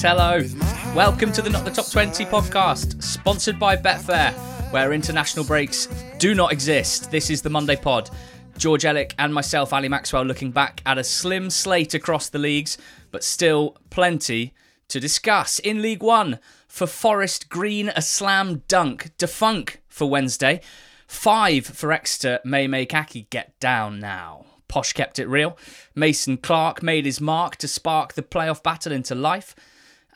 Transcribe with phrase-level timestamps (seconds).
[0.00, 0.94] Yes, hello.
[0.94, 4.32] Welcome to the Not the Top 20 podcast, sponsored by Betfair,
[4.70, 5.88] where international breaks
[6.18, 7.10] do not exist.
[7.10, 8.08] This is the Monday pod.
[8.56, 12.78] George Elek and myself, Ali Maxwell, looking back at a slim slate across the leagues,
[13.10, 14.54] but still plenty
[14.86, 15.58] to discuss.
[15.58, 20.60] In League One, for Forest Green, a slam dunk, defunk for Wednesday.
[21.08, 24.46] Five for Exeter, May May Kaki, get down now.
[24.68, 25.58] Posh kept it real.
[25.96, 29.56] Mason Clark made his mark to spark the playoff battle into life.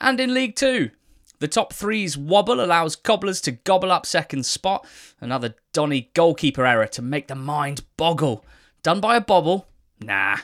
[0.03, 0.89] And in League Two,
[1.39, 4.85] the top three's wobble allows Cobblers to gobble up second spot.
[5.21, 8.45] Another Donny goalkeeper error to make the mind boggle.
[8.81, 9.65] Done by a bobble?
[10.01, 10.39] Nah.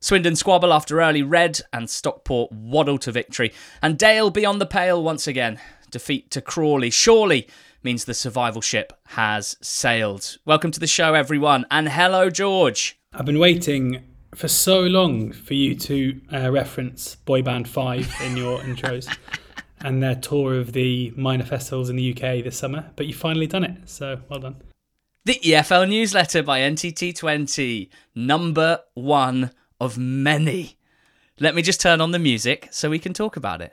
[0.00, 3.52] Swindon squabble after early red, and Stockport waddle to victory.
[3.82, 5.60] And Dale beyond the pale once again.
[5.90, 7.46] Defeat to Crawley surely
[7.82, 10.38] means the survival ship has sailed.
[10.46, 12.98] Welcome to the show, everyone, and hello, George.
[13.12, 14.02] I've been waiting
[14.34, 19.14] for so long for you to uh, reference Boy Band 5 in your intros
[19.80, 23.46] and their tour of the minor festivals in the UK this summer, but you've finally
[23.46, 24.56] done it, so well done.
[25.26, 30.76] The EFL newsletter by NTT20, number one of many.
[31.40, 33.72] Let me just turn on the music so we can talk about it.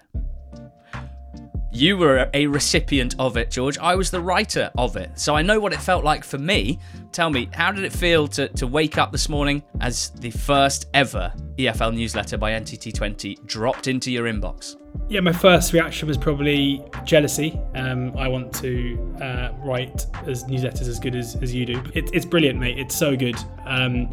[1.73, 3.77] You were a recipient of it, George.
[3.77, 5.17] I was the writer of it.
[5.17, 6.79] So I know what it felt like for me.
[7.13, 10.87] Tell me, how did it feel to, to wake up this morning as the first
[10.93, 14.75] ever EFL newsletter by NTT20 dropped into your inbox?
[15.07, 17.57] Yeah, my first reaction was probably jealousy.
[17.73, 21.81] Um, I want to uh, write as newsletters as good as, as you do.
[21.93, 22.79] It, it's brilliant, mate.
[22.79, 23.37] It's so good.
[23.65, 24.11] Um,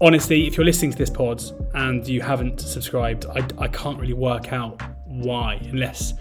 [0.00, 1.42] honestly, if you're listening to this pod
[1.74, 6.14] and you haven't subscribed, I, I can't really work out why, unless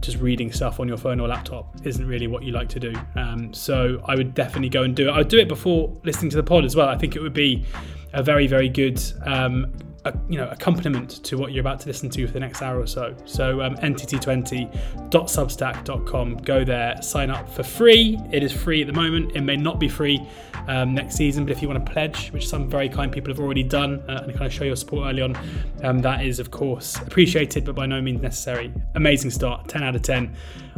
[0.00, 2.94] just reading stuff on your phone or laptop isn't really what you like to do.
[3.16, 5.12] Um, so I would definitely go and do it.
[5.12, 6.88] I would do it before listening to the pod as well.
[6.88, 7.64] I think it would be
[8.12, 9.72] a very, very good um,
[10.04, 12.80] a, you know accompaniment to what you're about to listen to for the next hour
[12.80, 13.14] or so.
[13.24, 16.36] So um, ntt20.substack.com.
[16.38, 18.18] Go there, sign up for free.
[18.32, 19.32] It is free at the moment.
[19.34, 20.20] It may not be free
[20.68, 23.40] um, next season, but if you want to pledge, which some very kind people have
[23.40, 25.36] already done, uh, and kind of show your support early on,
[25.82, 28.72] um, that is of course appreciated, but by no means necessary.
[28.94, 30.34] Amazing start, 10 out of 10.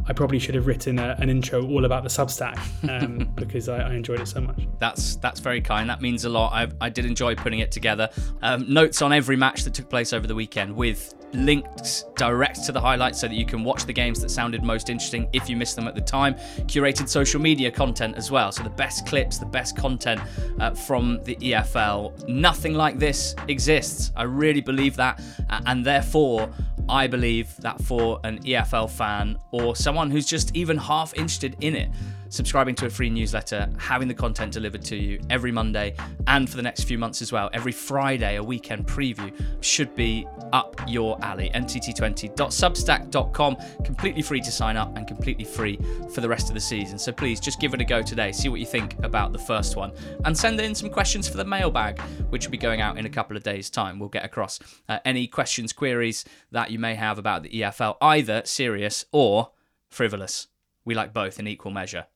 [0.07, 2.59] I probably should have written a, an intro all about the Substack
[2.89, 4.67] um, because I, I, enjoyed it so much.
[4.79, 5.89] That's that's very kind.
[5.89, 6.53] That means a lot.
[6.53, 8.09] I, I did enjoy putting it together.
[8.43, 12.73] Um, notes on every match that took place over the weekend with links direct to
[12.73, 15.57] the highlights so that you can watch the games that sounded most interesting if you
[15.57, 16.35] missed them at the time.
[16.67, 20.21] Curated social media content as well, so the best clips, the best content
[20.61, 22.29] uh, from the EFL.
[22.29, 24.13] Nothing like this exists.
[24.17, 25.21] I really believe that,
[25.67, 26.53] and therefore,
[26.89, 31.77] I believe that for an EFL fan or someone who's just even half interested in
[31.77, 31.91] it,
[32.33, 35.95] subscribing to a free newsletter, having the content delivered to you every Monday
[36.27, 37.51] and for the next few months as well.
[37.53, 39.31] Every Friday, a weekend preview
[39.63, 41.51] should be up your alley.
[41.55, 45.79] NTT20.substack.com, completely free to sign up and completely free
[46.13, 46.99] for the rest of the season.
[46.99, 49.77] So please just give it a go today, see what you think about the first
[49.77, 49.93] one,
[50.25, 52.01] and send in some questions for the mailbag,
[52.31, 53.99] which will be going out in a couple of days' time.
[53.99, 58.41] We'll get across uh, any questions, queries that you may have about the EFL, either
[58.47, 59.51] serious or
[59.91, 60.49] frivolous.
[60.85, 62.07] We like both in equal measure.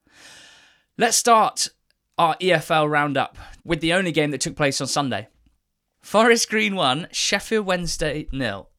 [0.98, 1.68] Let's start
[2.16, 3.36] our EFL roundup
[3.66, 5.28] with the only game that took place on Sunday.
[6.00, 8.70] Forest Green 1, Sheffield Wednesday nil.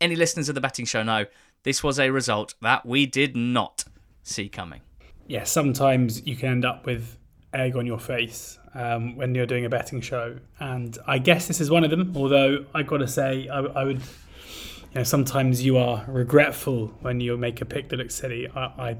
[0.00, 1.26] Any listeners of the betting show know
[1.64, 3.84] this was a result that we did not
[4.22, 4.80] see coming.
[5.26, 7.18] Yeah, sometimes you can end up with
[7.52, 11.60] egg on your face um, when you're doing a betting show, and I guess this
[11.60, 12.14] is one of them.
[12.16, 17.20] Although I got to say, I, I, would, you know, sometimes you are regretful when
[17.20, 18.48] you make a pick that looks silly.
[18.48, 18.96] I, I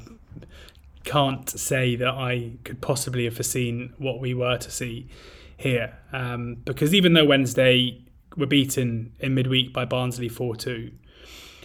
[1.08, 5.08] can't say that I could possibly have foreseen what we were to see
[5.56, 5.96] here.
[6.12, 8.04] Um, because even though Wednesday
[8.36, 10.92] were beaten in midweek by Barnsley 4 2,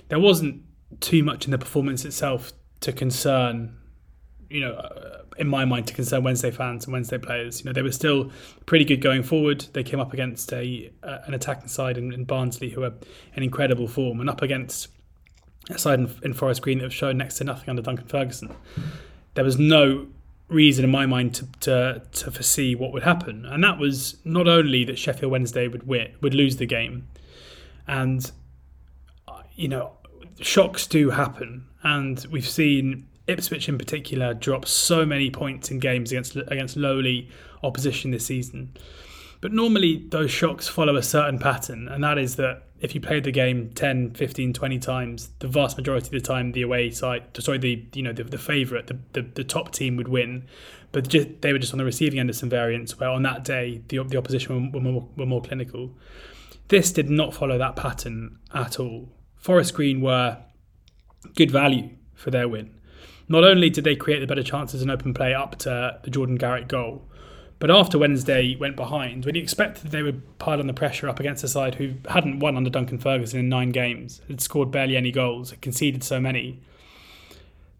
[0.07, 0.63] there wasn't
[1.01, 3.78] too much in the performance itself to concern,
[4.50, 7.60] you know, uh, in my mind, to concern Wednesday fans and Wednesday players.
[7.60, 8.31] You know, they were still
[8.66, 9.66] pretty good going forward.
[9.74, 12.94] They came up against a uh, an attacking side in, in, Barnsley who are
[13.36, 14.88] in incredible form and up against
[15.69, 18.56] a side in, in Forest Green that have shown next to nothing under Duncan Ferguson
[19.34, 20.08] there was no
[20.48, 23.46] reason in my mind to, to, to foresee what would happen.
[23.46, 27.08] And that was not only that Sheffield Wednesday would win, would lose the game,
[27.88, 28.32] and
[29.28, 29.94] uh, you know
[30.40, 36.12] shocks do happen, and we've seen Ipswich in particular drop so many points in games
[36.12, 37.30] against against lowly
[37.64, 38.74] opposition this season.
[39.44, 43.25] But normally those shocks follow a certain pattern, and that is that if you played
[43.25, 47.24] the game 10, 15, 20 times, the vast majority of the time the away side,
[47.38, 50.45] sorry, the you know the, the favourite, the, the, the top team would win,
[50.94, 53.44] but just, they were just on the receiving end of some variance where on that
[53.44, 55.92] day the, the opposition were, were, more, were more clinical.
[56.69, 59.10] This did not follow that pattern at all.
[59.36, 60.38] Forest Green were
[61.36, 62.74] good value for their win.
[63.28, 66.38] Not only did they create the better chances in open play up to the Jordan
[66.38, 67.10] Garrick goal,
[67.63, 71.21] but after Wednesday went behind, when you expected they would pile on the pressure up
[71.21, 74.98] against a side who hadn't won under Duncan Ferguson in nine games, had scored barely
[74.98, 76.60] any goals, had conceded so many.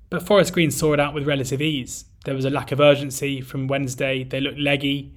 [0.09, 2.06] But Forest Green saw it out with relative ease.
[2.24, 4.24] There was a lack of urgency from Wednesday.
[4.24, 5.15] They looked leggy.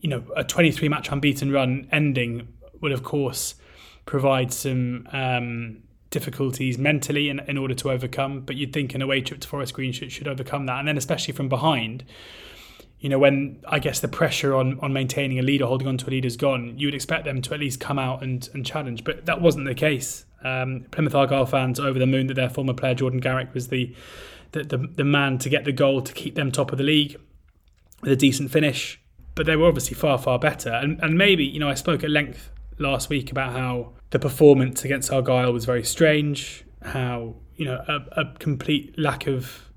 [0.00, 2.48] You know, a 23 match unbeaten run ending
[2.80, 3.54] would, of course,
[4.04, 8.40] provide some um, difficulties mentally in, in order to overcome.
[8.40, 10.80] But you'd think an away trip to Forest Green should, should overcome that.
[10.80, 12.02] And then, especially from behind,
[13.04, 15.98] you know, when I guess the pressure on, on maintaining a lead or holding on
[15.98, 18.48] to a lead is gone, you would expect them to at least come out and,
[18.54, 19.04] and challenge.
[19.04, 20.24] But that wasn't the case.
[20.42, 23.94] Um, Plymouth Argyle fans over the moon that their former player Jordan Garrick was the,
[24.52, 27.20] the, the, the man to get the goal to keep them top of the league
[28.00, 28.98] with a decent finish.
[29.34, 30.70] But they were obviously far, far better.
[30.70, 32.48] And, and maybe, you know, I spoke at length
[32.78, 38.22] last week about how the performance against Argyle was very strange, how, you know, a,
[38.22, 39.70] a complete lack of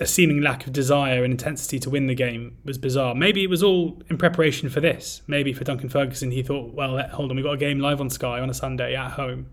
[0.00, 3.14] a seeming lack of desire and intensity to win the game was bizarre.
[3.14, 5.22] Maybe it was all in preparation for this.
[5.26, 8.10] Maybe for Duncan Ferguson, he thought, well, hold on, we've got a game live on
[8.10, 9.46] Sky on a Sunday at home.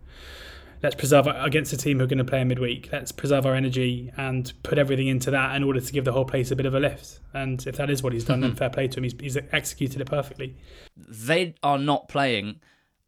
[0.81, 2.89] Let's preserve against a team who are going to play in midweek.
[2.91, 6.25] Let's preserve our energy and put everything into that in order to give the whole
[6.25, 7.19] place a bit of a lift.
[7.33, 9.03] And if that is what he's done, then fair play to him.
[9.03, 10.55] He's, he's executed it perfectly.
[10.97, 12.59] They are not playing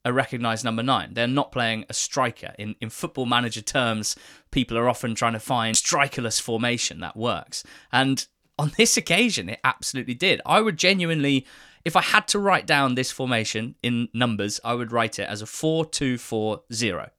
[0.06, 1.14] a recognised number nine.
[1.14, 2.54] They're not playing a striker.
[2.58, 4.16] In in football manager terms,
[4.52, 7.64] people are often trying to find strikerless formation that works.
[7.92, 8.26] And
[8.60, 10.42] on this occasion, it absolutely did.
[10.46, 11.46] I would genuinely,
[11.86, 15.42] if I had to write down this formation in numbers, I would write it as
[15.42, 17.10] a 4 2 4 0.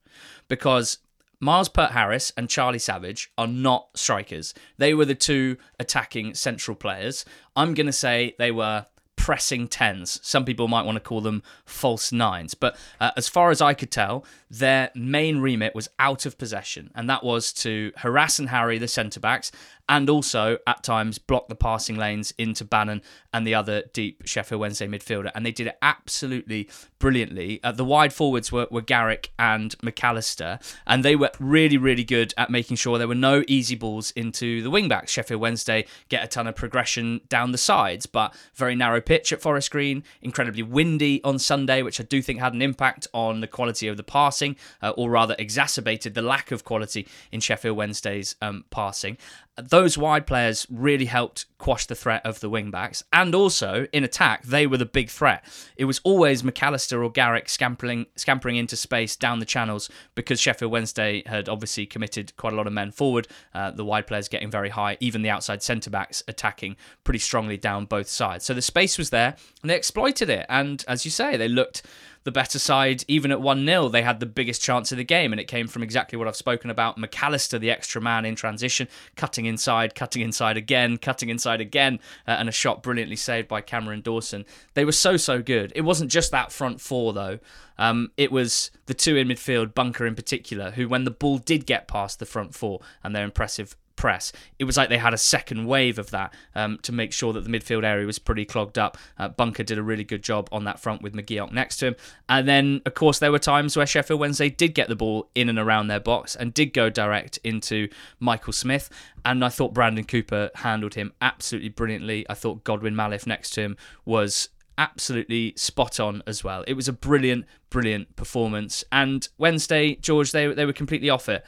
[0.48, 0.98] Because
[1.40, 4.54] Myles Peart-Harris and Charlie Savage are not strikers.
[4.76, 7.24] They were the two attacking central players.
[7.54, 8.86] I'm going to say they were
[9.28, 10.18] pressing tens.
[10.22, 12.54] Some people might want to call them false nines.
[12.54, 16.90] But uh, as far as I could tell, their main remit was out of possession,
[16.94, 19.52] and that was to harass and harry the centre backs
[19.88, 23.00] and also at times block the passing lanes into Bannan
[23.32, 25.30] and the other deep Sheffield Wednesday midfielder.
[25.34, 27.60] And they did it absolutely brilliantly.
[27.64, 32.34] Uh, the wide forwards were, were Garrick and McAllister, and they were really, really good
[32.36, 35.08] at making sure there were no easy balls into the wingbacks.
[35.08, 39.40] Sheffield Wednesday get a ton of progression down the sides, but very narrow pitch at
[39.40, 43.46] Forest Green, incredibly windy on Sunday, which I do think had an impact on the
[43.46, 48.36] quality of the passing, uh, or rather exacerbated the lack of quality in Sheffield Wednesday's
[48.40, 49.18] um, passing
[49.62, 53.02] those wide players really helped quash the threat of the wing backs.
[53.12, 55.44] And also, in attack, they were the big threat.
[55.76, 60.70] It was always McAllister or Garrick scampering, scampering into space down the channels because Sheffield
[60.70, 63.28] Wednesday had obviously committed quite a lot of men forward.
[63.54, 67.56] Uh, the wide players getting very high, even the outside centre backs attacking pretty strongly
[67.56, 68.44] down both sides.
[68.44, 70.46] So the space was there and they exploited it.
[70.48, 71.82] And as you say, they looked
[72.28, 75.32] the better side, even at 1 0, they had the biggest chance of the game,
[75.32, 76.98] and it came from exactly what I've spoken about.
[76.98, 78.86] McAllister, the extra man in transition,
[79.16, 83.62] cutting inside, cutting inside again, cutting inside again, uh, and a shot brilliantly saved by
[83.62, 84.44] Cameron Dawson.
[84.74, 85.72] They were so, so good.
[85.74, 87.38] It wasn't just that front four, though.
[87.78, 91.64] Um, it was the two in midfield, Bunker in particular, who, when the ball did
[91.64, 94.32] get past the front four and their impressive press.
[94.58, 97.44] It was like they had a second wave of that um, to make sure that
[97.44, 98.96] the midfield area was pretty clogged up.
[99.18, 101.96] Uh, Bunker did a really good job on that front with McGeouch next to him.
[102.28, 105.48] And then, of course, there were times where Sheffield Wednesday did get the ball in
[105.48, 107.88] and around their box and did go direct into
[108.20, 108.88] Michael Smith.
[109.24, 112.24] And I thought Brandon Cooper handled him absolutely brilliantly.
[112.30, 116.64] I thought Godwin-Malife next to him was absolutely spot on as well.
[116.68, 118.84] It was a brilliant, brilliant performance.
[118.92, 121.44] And Wednesday, George, they, they were completely off it.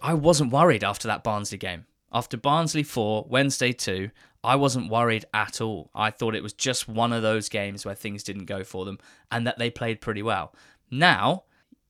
[0.00, 1.86] I wasn't worried after that Barnsley game.
[2.12, 4.10] After Barnsley 4, Wednesday 2,
[4.42, 5.90] I wasn't worried at all.
[5.94, 8.98] I thought it was just one of those games where things didn't go for them
[9.30, 10.54] and that they played pretty well.
[10.90, 11.44] Now,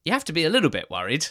[0.05, 1.27] you have to be a little bit worried.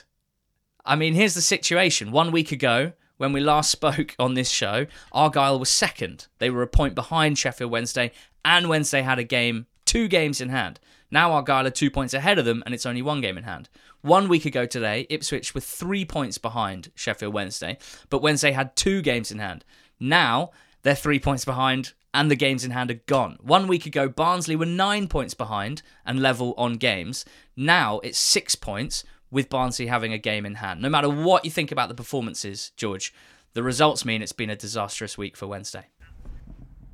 [0.85, 2.11] I mean, here's the situation.
[2.11, 6.27] One week ago, when we last spoke on this show, Argyle was second.
[6.37, 8.11] They were a point behind Sheffield Wednesday,
[8.45, 10.79] and Wednesday had a game, two games in hand.
[11.09, 13.69] Now Argyle are two points ahead of them, and it's only one game in hand.
[14.01, 17.77] One week ago today, Ipswich were three points behind Sheffield Wednesday,
[18.09, 19.63] but Wednesday had two games in hand.
[19.99, 20.51] Now
[20.83, 23.37] they're three points behind, and the games in hand are gone.
[23.41, 27.25] One week ago, Barnsley were nine points behind and level on games.
[27.55, 30.81] Now it's six points with Barnsley having a game in hand.
[30.81, 33.13] No matter what you think about the performances, George,
[33.53, 35.87] the results mean it's been a disastrous week for Wednesday.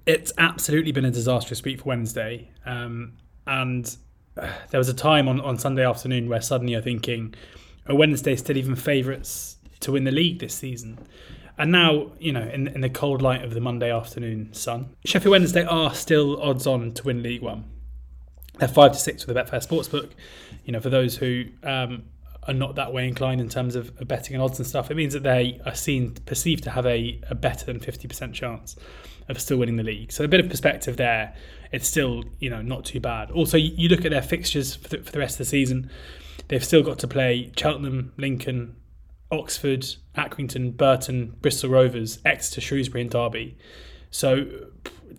[0.05, 2.50] It's absolutely been a disastrous week for Wednesday.
[2.65, 3.13] Um,
[3.45, 3.95] and
[4.35, 7.33] there was a time on, on Sunday afternoon where suddenly you're thinking,
[7.88, 10.97] are Wednesday still even favourites to win the league this season?
[11.57, 15.31] And now, you know, in, in the cold light of the Monday afternoon sun, Sheffield
[15.31, 17.65] Wednesday are still odds on to win League One.
[18.57, 20.12] They're five to six with the Betfair Sportsbook.
[20.65, 22.05] You know, for those who um,
[22.47, 25.13] are not that way inclined in terms of betting and odds and stuff, it means
[25.13, 28.75] that they are seen perceived to have a, a better than fifty percent chance
[29.30, 30.12] of still winning the league.
[30.12, 31.36] So a bit of perspective there.
[31.72, 33.32] It's still you know not too bad.
[33.32, 35.89] Also, you look at their fixtures for the, for the rest of the season.
[36.48, 38.75] They've still got to play Cheltenham, Lincoln,
[39.32, 43.58] Oxford, Accrington, Burton, Bristol Rovers, Exeter, Shrewsbury, and Derby.
[44.12, 44.46] So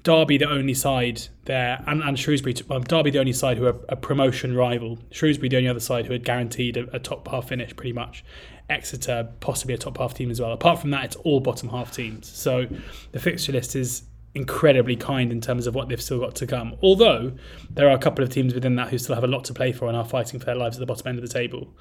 [0.05, 3.77] Derby, the only side there, and, and Shrewsbury, well, Derby, the only side who are
[3.89, 4.99] a promotion rival.
[5.11, 8.25] Shrewsbury, the only other side who had guaranteed a, a top half finish, pretty much.
[8.71, 10.53] Exeter, possibly a top half team as well.
[10.53, 12.29] Apart from that, it's all bottom half teams.
[12.29, 12.67] So
[13.13, 14.05] the fixture list is
[14.35, 16.75] incredibly kind in terms of what they've still got to come.
[16.83, 17.33] Although
[17.71, 19.73] there are a couple of teams within that who still have a lot to play
[19.73, 21.73] for and are fighting for their lives at the bottom end of the table.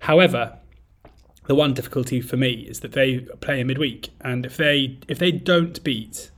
[0.00, 0.58] However,
[1.46, 5.18] the one difficulty for me is that they play in midweek, and if they if
[5.18, 6.30] they don't beat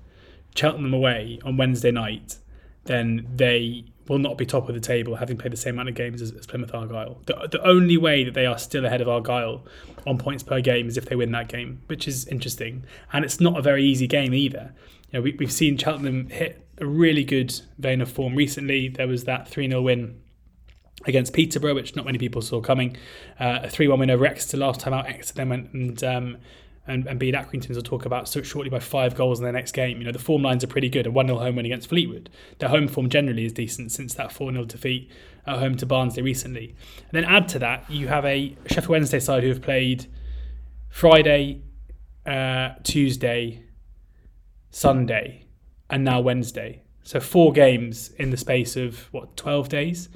[0.54, 2.38] Cheltenham away on Wednesday night,
[2.84, 5.94] then they will not be top of the table, having played the same amount of
[5.94, 7.20] games as, as Plymouth Argyle.
[7.26, 9.64] The, the only way that they are still ahead of Argyle
[10.04, 12.84] on points per game is if they win that game, which is interesting.
[13.12, 14.74] And it's not a very easy game either.
[15.12, 18.88] You know, we, we've seen Cheltenham hit a really good vein of form recently.
[18.88, 20.20] There was that 3 0 win
[21.06, 22.96] against Peterborough, which not many people saw coming.
[23.38, 25.06] Uh, a 3 1 win over Exeter last time out.
[25.06, 26.36] Exeter then went and um,
[26.86, 29.72] and, and beat Accrington, will talk about so shortly by five goals in their next
[29.72, 29.98] game.
[29.98, 31.06] You know, the form lines are pretty good.
[31.06, 32.30] A 1 0 home win against Fleetwood.
[32.58, 35.10] Their home form generally is decent since that 4 0 defeat
[35.46, 36.74] at home to Barnsley recently.
[36.98, 40.06] And then add to that, you have a Sheffield Wednesday side who have played
[40.88, 41.62] Friday,
[42.26, 43.64] uh, Tuesday,
[44.70, 45.46] Sunday,
[45.88, 46.82] and now Wednesday.
[47.02, 50.08] So four games in the space of, what, 12 days?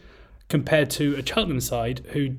[0.49, 2.37] Compared to a Cheltenham side who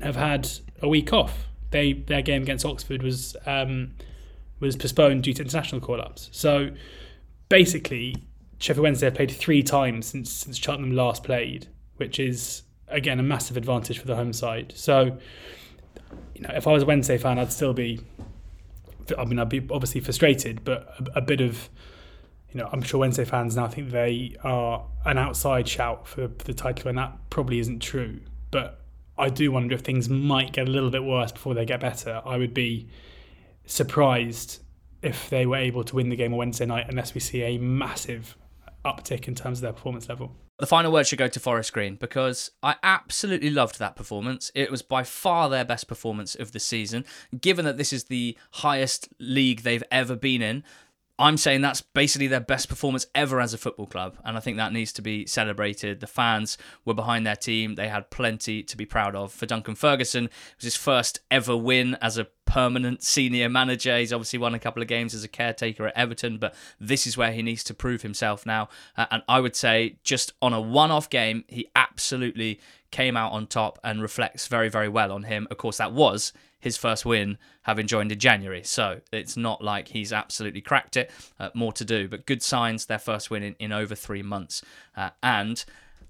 [0.00, 0.48] have had
[0.82, 3.92] a week off they their game against Oxford was um,
[4.60, 6.28] was postponed due to international call-ups.
[6.32, 6.70] So
[7.48, 8.16] basically,
[8.58, 13.22] Sheffield Wednesday have played three times since since Cheltenham last played, which is again a
[13.22, 14.72] massive advantage for the home side.
[14.76, 15.18] So
[16.34, 18.00] you know, if I was a Wednesday fan, I'd still be.
[19.16, 21.68] I mean, I'd be obviously frustrated, but a, a bit of
[22.56, 26.54] you know, I'm sure Wednesday fans now think they are an outside shout for the
[26.54, 28.20] title, and that probably isn't true.
[28.50, 28.80] But
[29.18, 32.22] I do wonder if things might get a little bit worse before they get better.
[32.24, 32.88] I would be
[33.64, 34.62] surprised
[35.02, 37.58] if they were able to win the game on Wednesday night unless we see a
[37.58, 38.36] massive
[38.84, 40.32] uptick in terms of their performance level.
[40.58, 44.50] The final word should go to Forest Green because I absolutely loved that performance.
[44.54, 47.04] It was by far their best performance of the season.
[47.38, 50.64] Given that this is the highest league they've ever been in,
[51.18, 54.58] I'm saying that's basically their best performance ever as a football club, and I think
[54.58, 56.00] that needs to be celebrated.
[56.00, 59.32] The fans were behind their team; they had plenty to be proud of.
[59.32, 63.98] For Duncan Ferguson, it was his first ever win as a permanent senior manager.
[63.98, 67.16] He's obviously won a couple of games as a caretaker at Everton, but this is
[67.16, 68.68] where he needs to prove himself now.
[68.96, 73.46] Uh, and I would say, just on a one-off game, he absolutely came out on
[73.46, 75.48] top and reflects very, very well on him.
[75.50, 76.32] Of course, that was
[76.66, 78.64] his first win having joined in January.
[78.64, 81.12] So it's not like he's absolutely cracked it.
[81.38, 82.86] Uh, more to do, but good signs.
[82.86, 84.64] Their first win in, in over three months.
[84.96, 85.64] Uh, and,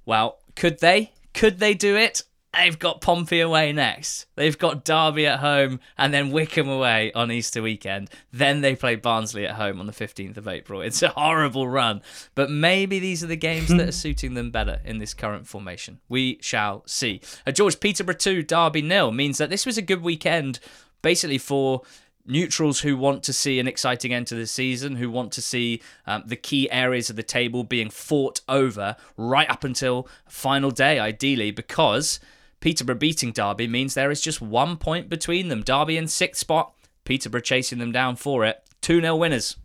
[0.07, 1.13] well, could they?
[1.35, 2.23] Could they do it?
[2.57, 4.27] They've got Pompey away next.
[4.35, 8.09] They've got Derby at home and then Wycombe away on Easter weekend.
[8.33, 10.81] Then they play Barnsley at home on the 15th of April.
[10.81, 12.03] It's a horrible run,
[12.35, 16.01] but maybe these are the games that are suiting them better in this current formation.
[16.09, 17.21] We shall see.
[17.47, 20.59] A George Peterborough 2, Derby nil means that this was a good weekend
[21.03, 21.83] basically for
[22.27, 25.81] neutrals who want to see an exciting end to the season, who want to see
[26.07, 30.99] um, the key areas of the table being fought over right up until final day,
[30.99, 32.19] ideally, because
[32.61, 35.63] Peterborough beating Derby means there is just one point between them.
[35.63, 38.63] Derby in sixth spot, Peterborough chasing them down for it.
[38.83, 39.57] 2 0 winners.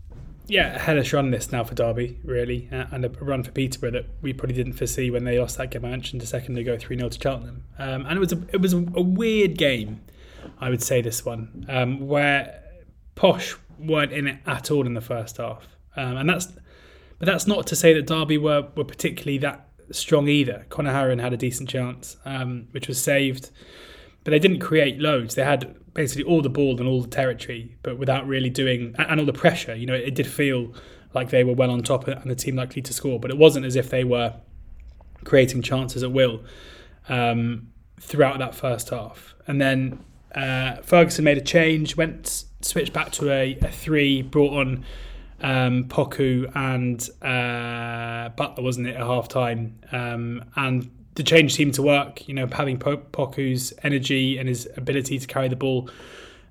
[0.48, 3.92] Yeah, a hellish run this now for Derby, really, uh, and a run for Peterborough
[3.92, 6.78] that we probably didn't foresee when they lost that game I mentioned a second ago,
[6.78, 7.64] 3 0 to Cheltenham.
[7.80, 10.02] Um, and it was, a, it was a, weird game,
[10.60, 12.64] I would say, this one, um, where
[13.16, 15.68] Posh weren't in it at all in the first half.
[15.96, 16.48] Um, and that's,
[17.20, 20.66] but that's not to say that Derby were, were particularly that strong either.
[20.70, 23.50] Conor Harron had a decent chance, um, which was saved,
[24.24, 25.36] but they didn't create loads.
[25.36, 29.20] They had basically all the ball and all the territory, but without really doing and
[29.20, 29.76] all the pressure.
[29.76, 30.74] You know, it, did feel
[31.14, 33.66] like they were well on top and the team likely to score, but it wasn't
[33.66, 34.34] as if they were
[35.24, 36.44] creating chances at will
[37.10, 39.36] um, throughout that first half.
[39.48, 44.54] And then uh, Ferguson made a change, went switched back to a, a three, brought
[44.54, 44.86] on
[45.42, 49.80] um, Poku and uh, Butler, wasn't it, at half time?
[49.92, 55.20] Um, and the change seemed to work, you know, having Poku's energy and his ability
[55.20, 55.90] to carry the ball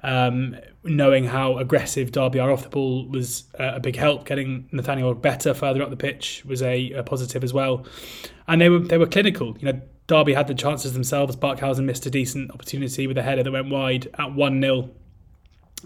[0.02, 4.24] Um, knowing how aggressive Derby are off the ball was uh, a big help.
[4.24, 7.84] Getting Nathaniel better further up the pitch was a, a, positive as well,
[8.48, 9.58] and they were they were clinical.
[9.60, 11.36] You know, Derby had the chances themselves.
[11.36, 14.90] Barkhuizen missed a decent opportunity with a header that went wide at one 0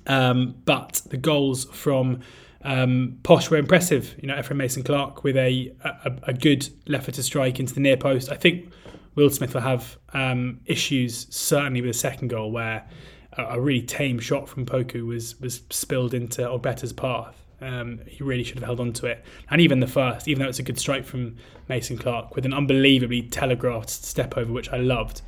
[0.06, 2.20] um, but the goals from
[2.64, 4.14] um, Posh were impressive.
[4.18, 7.80] You know, Ephron Mason Clark with a, a, a good left footed strike into the
[7.80, 8.30] near post.
[8.30, 8.72] I think
[9.16, 12.88] Wildsmith will have um, issues certainly with the second goal where
[13.36, 17.40] a, really tame shot from Poku was was spilled into Ogbeta's path.
[17.60, 19.24] Um, he really should have held on to it.
[19.50, 21.36] And even the first, even though it's a good strike from
[21.68, 25.22] Mason Clark with an unbelievably telegraphed step over, which I loved.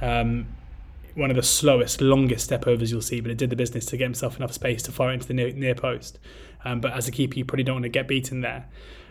[0.00, 0.46] Um,
[1.18, 3.96] one of the slowest, longest step overs you'll see, but it did the business to
[3.96, 6.18] get himself enough space to fire into the near, near post.
[6.64, 8.68] Um, but as a keeper, you probably don't want to get beaten there.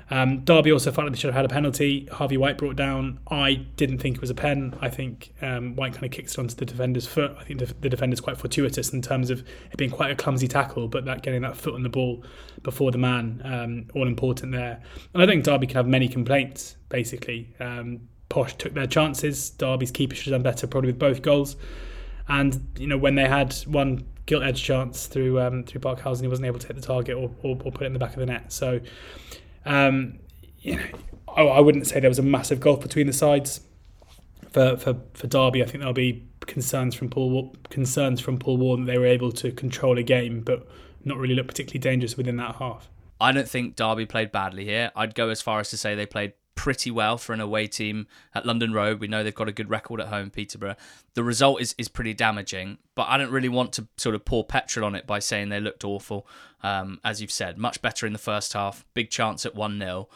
[0.09, 2.07] Um, Derby also felt like they should have had a penalty.
[2.09, 3.19] Harvey White brought down.
[3.29, 4.73] I didn't think it was a pen.
[4.79, 7.35] I think um, White kind of kicks it onto the defender's foot.
[7.37, 10.47] I think the, the defender's quite fortuitous in terms of it being quite a clumsy
[10.47, 12.23] tackle, but that getting that foot on the ball
[12.63, 14.81] before the man, um, all important there.
[15.13, 17.53] And I think Derby can have many complaints, basically.
[17.59, 19.49] Um, Posh took their chances.
[19.51, 21.57] Derby's keeper should have done better, probably with both goals.
[22.27, 26.27] And you know when they had one gilt edge chance through um, through Barkhuizen, he
[26.27, 28.19] wasn't able to hit the target or, or, or put it in the back of
[28.19, 28.51] the net.
[28.51, 28.81] So
[29.65, 30.19] um,
[30.59, 30.85] you know,
[31.35, 33.61] I, I wouldn't say there was a massive gulf between the sides.
[34.51, 38.85] For, for, for Derby, I think there'll be concerns from Paul concerns from Paul Warne
[38.85, 40.67] that they were able to control a game, but
[41.03, 42.89] not really look particularly dangerous within that half.
[43.19, 44.91] I don't think Derby played badly here.
[44.95, 48.07] I'd go as far as to say they played pretty well for an away team
[48.35, 48.99] at London Road.
[48.99, 50.75] We know they've got a good record at home, Peterborough.
[51.13, 54.43] The result is, is pretty damaging, but I don't really want to sort of pour
[54.43, 56.27] petrol on it by saying they looked awful.
[56.63, 60.09] Um, as you've said, much better in the first half, big chance at 1 0.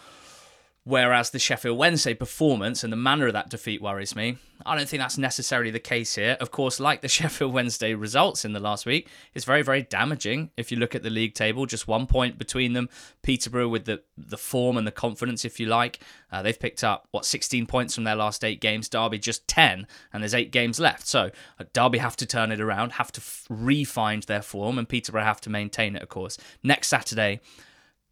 [0.83, 4.37] Whereas the Sheffield Wednesday performance and the manner of that defeat worries me.
[4.65, 6.37] I don't think that's necessarily the case here.
[6.39, 10.49] Of course, like the Sheffield Wednesday results in the last week, it's very, very damaging
[10.57, 11.67] if you look at the league table.
[11.67, 12.89] Just one point between them.
[13.21, 15.99] Peterborough with the, the form and the confidence, if you like.
[16.31, 18.89] Uh, they've picked up, what, 16 points from their last eight games.
[18.89, 21.05] Derby just 10, and there's eight games left.
[21.05, 21.29] So
[21.59, 25.25] uh, Derby have to turn it around, have to f- re-find their form, and Peterborough
[25.25, 26.39] have to maintain it, of course.
[26.63, 27.39] Next Saturday,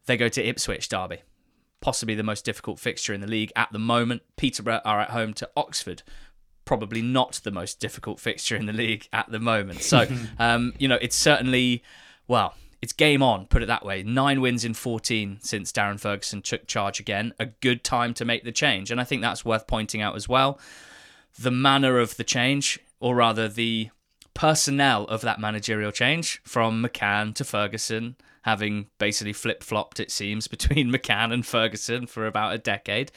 [0.05, 1.23] they go to Ipswich Derby
[1.81, 4.21] possibly the most difficult fixture in the league at the moment.
[4.37, 6.03] Peterborough are at home to Oxford.
[6.65, 9.81] Probably not the most difficult fixture in the league at the moment.
[9.81, 10.05] So,
[10.39, 11.83] um, you know, it's certainly,
[12.27, 14.03] well, it's game on, put it that way.
[14.03, 17.33] Nine wins in 14 since Darren Ferguson took charge again.
[17.39, 18.91] A good time to make the change.
[18.91, 20.59] And I think that's worth pointing out as well.
[21.37, 23.89] The manner of the change, or rather the
[24.33, 30.47] personnel of that managerial change from McCann to Ferguson, having basically flip flopped, it seems,
[30.55, 33.11] between McCann and Ferguson for about a decade,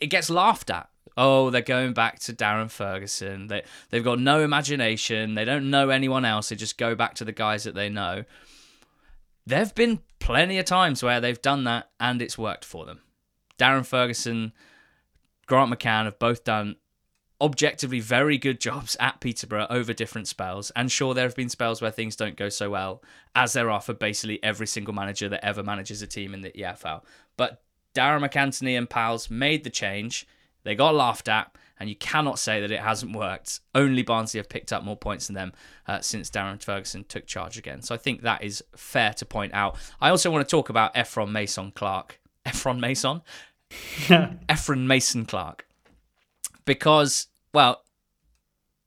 [0.00, 0.88] it gets laughed at.
[1.16, 3.46] Oh, they're going back to Darren Ferguson.
[3.46, 5.34] They they've got no imagination.
[5.34, 6.50] They don't know anyone else.
[6.50, 8.24] They just go back to the guys that they know.
[9.46, 13.00] There've been plenty of times where they've done that and it's worked for them.
[13.58, 14.52] Darren Ferguson,
[15.46, 16.76] Grant McCann have both done
[17.40, 20.70] objectively very good jobs at Peterborough over different spells.
[20.74, 23.02] And sure, there have been spells where things don't go so well,
[23.34, 26.50] as there are for basically every single manager that ever manages a team in the
[26.50, 27.02] EFL.
[27.36, 27.62] But
[27.94, 30.26] Darragh MacAnthony and pals made the change.
[30.64, 33.60] They got laughed at, and you cannot say that it hasn't worked.
[33.74, 35.52] Only Barnsley have picked up more points than them
[35.86, 37.82] uh, since Darren Ferguson took charge again.
[37.82, 39.76] So I think that is fair to point out.
[40.00, 42.18] I also want to talk about Ephron Mason Clark.
[42.46, 43.20] Ephron Mason?
[44.48, 45.65] Ephron Mason Clark
[46.66, 47.82] because well,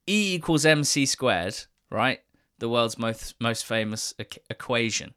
[0.07, 1.55] E equals mc squared,
[1.89, 2.19] right?
[2.59, 5.15] The world's most most famous e- equation.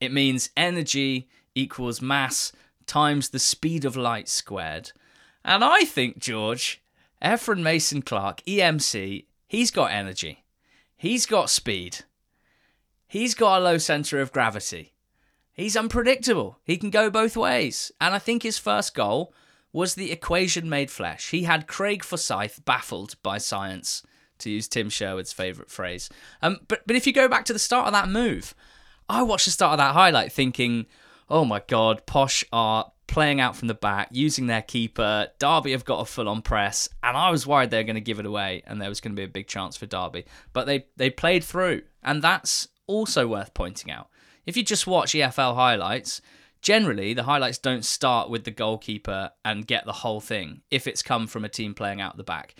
[0.00, 2.52] It means energy equals mass
[2.86, 4.92] times the speed of light squared.
[5.44, 6.82] And I think George,
[7.20, 10.44] Ephron Mason Clark, EMC, he's got energy.
[10.96, 12.04] He's got speed.
[13.06, 14.94] He's got a low center of gravity.
[15.52, 16.58] He's unpredictable.
[16.64, 17.92] He can go both ways.
[18.00, 19.34] And I think his first goal
[19.72, 21.30] was the equation made flesh.
[21.30, 24.02] He had Craig Forsyth baffled by science,
[24.38, 26.10] to use Tim Sherwood's favourite phrase.
[26.42, 28.54] Um, but but if you go back to the start of that move,
[29.08, 30.86] I watched the start of that highlight thinking,
[31.28, 35.28] oh my god, Posh are playing out from the back, using their keeper.
[35.38, 38.00] Derby have got a full on press, and I was worried they were going to
[38.00, 40.24] give it away and there was going to be a big chance for Derby.
[40.52, 44.08] But they, they played through, and that's also worth pointing out.
[44.46, 46.20] If you just watch EFL highlights,
[46.62, 51.02] generally the highlights don't start with the goalkeeper and get the whole thing if it's
[51.02, 52.54] come from a team playing out the back.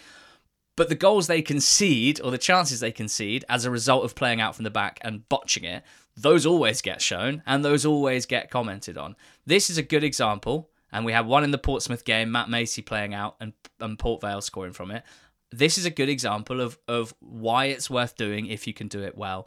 [0.76, 4.40] But the goals they concede, or the chances they concede, as a result of playing
[4.40, 5.84] out from the back and botching it,
[6.16, 9.14] those always get shown and those always get commented on.
[9.46, 12.82] This is a good example, and we had one in the Portsmouth game, Matt Macey
[12.82, 15.04] playing out and, and Port Vale scoring from it.
[15.52, 19.02] this is a good example of of why it's worth doing if you can do
[19.02, 19.46] it well.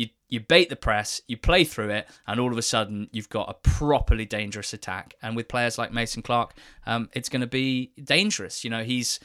[0.00, 3.28] You you bait the press, you play through it, and all of a sudden you've
[3.28, 5.14] got a properly dangerous attack.
[5.20, 6.54] And with players like Mason Clark,
[6.86, 8.64] um, it's going to be dangerous.
[8.64, 9.20] You know, he's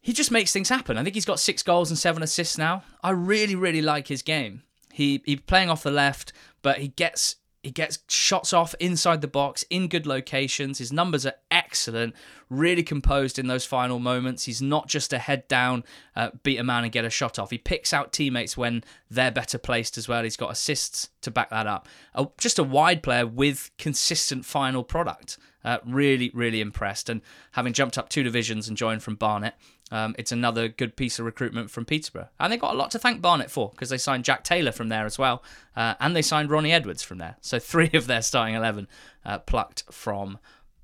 [0.00, 0.98] he just makes things happen.
[0.98, 2.82] I think he's got six goals and seven assists now.
[3.02, 4.64] I really really like his game.
[4.92, 9.26] He he's playing off the left, but he gets he gets shots off inside the
[9.26, 10.78] box in good locations.
[10.78, 12.14] His numbers are excellent,
[12.48, 14.44] really composed in those final moments.
[14.44, 15.82] He's not just a head down,
[16.14, 17.50] uh, beat a man and get a shot off.
[17.50, 20.22] He picks out teammates when they're better placed as well.
[20.22, 21.88] He's got assists to back that up.
[22.14, 25.36] Uh, just a wide player with consistent final product.
[25.64, 27.08] Uh, really, really impressed.
[27.08, 29.54] And having jumped up two divisions and joined from Barnet,
[29.92, 32.28] um, it's another good piece of recruitment from Peterborough.
[32.40, 34.88] And they got a lot to thank Barnet for because they signed Jack Taylor from
[34.88, 35.42] there as well.
[35.76, 37.36] Uh, and they signed Ronnie Edwards from there.
[37.40, 38.88] So three of their starting 11
[39.24, 40.38] uh, plucked from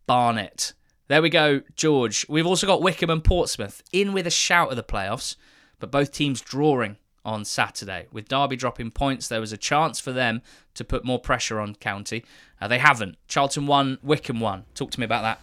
[0.06, 0.72] Barnet.
[1.08, 2.24] There we go, George.
[2.28, 5.36] We've also got Wycombe and Portsmouth in with a shout of the playoffs,
[5.78, 8.06] but both teams drawing on Saturday.
[8.12, 10.42] With Derby dropping points, there was a chance for them
[10.74, 12.24] to put more pressure on County.
[12.60, 13.16] Uh, they haven't.
[13.28, 14.64] Charlton won, Wycombe won.
[14.74, 15.40] Talk to me about that.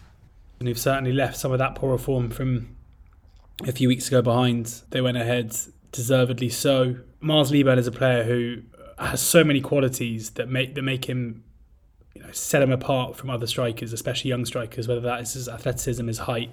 [0.60, 2.76] And you've certainly left some of that poor form from
[3.68, 4.82] a few weeks ago behind.
[4.90, 5.56] They went ahead,
[5.92, 6.98] deservedly so.
[7.20, 8.62] Miles Leaburn is a player who
[8.98, 11.44] has so many qualities that make that make him
[12.16, 15.48] you know, set him apart from other strikers, especially young strikers, whether that is his
[15.48, 16.52] athleticism, his height.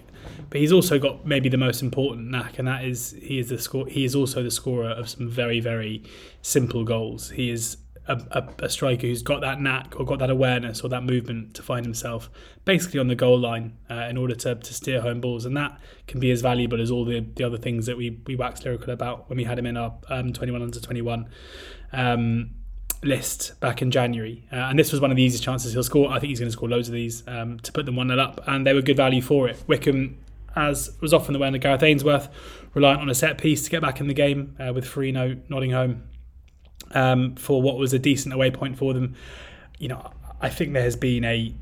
[0.51, 3.59] But he's also got maybe the most important knack, and that is he is the
[3.59, 3.87] score.
[3.87, 6.03] He is also the scorer of some very very
[6.43, 7.31] simple goals.
[7.31, 10.89] He is a, a, a, striker who's got that knack or got that awareness or
[10.89, 12.31] that movement to find himself
[12.65, 15.45] basically on the goal line uh, in order to, to steer home balls.
[15.45, 18.37] And that can be as valuable as all the, the other things that we, we
[18.37, 21.29] waxed lyrical about when we had him in our um, 21 under 21
[21.93, 22.51] um,
[23.03, 24.45] list back in January.
[24.53, 26.11] Uh, and this was one of the easiest chances he'll score.
[26.11, 28.21] I think he's going to score loads of these um, to put them 1 0
[28.21, 28.41] up.
[28.47, 29.63] And they were good value for it.
[29.67, 30.19] Wycombe
[30.57, 32.31] as was often the way under Gareth Ainsworth,
[32.73, 35.71] reliant on a set piece to get back in the game uh, with Farino nodding
[35.71, 36.05] home
[36.93, 39.15] um, for what was a decent away point for them.
[39.79, 41.55] You know, I think there has been a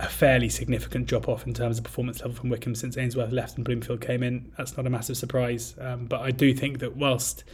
[0.00, 3.56] a fairly significant drop off in terms of performance level from Wycombe since Ainsworth left
[3.56, 4.50] and Bloomfield came in.
[4.58, 7.44] That's not a massive surprise, um, but I do think that whilst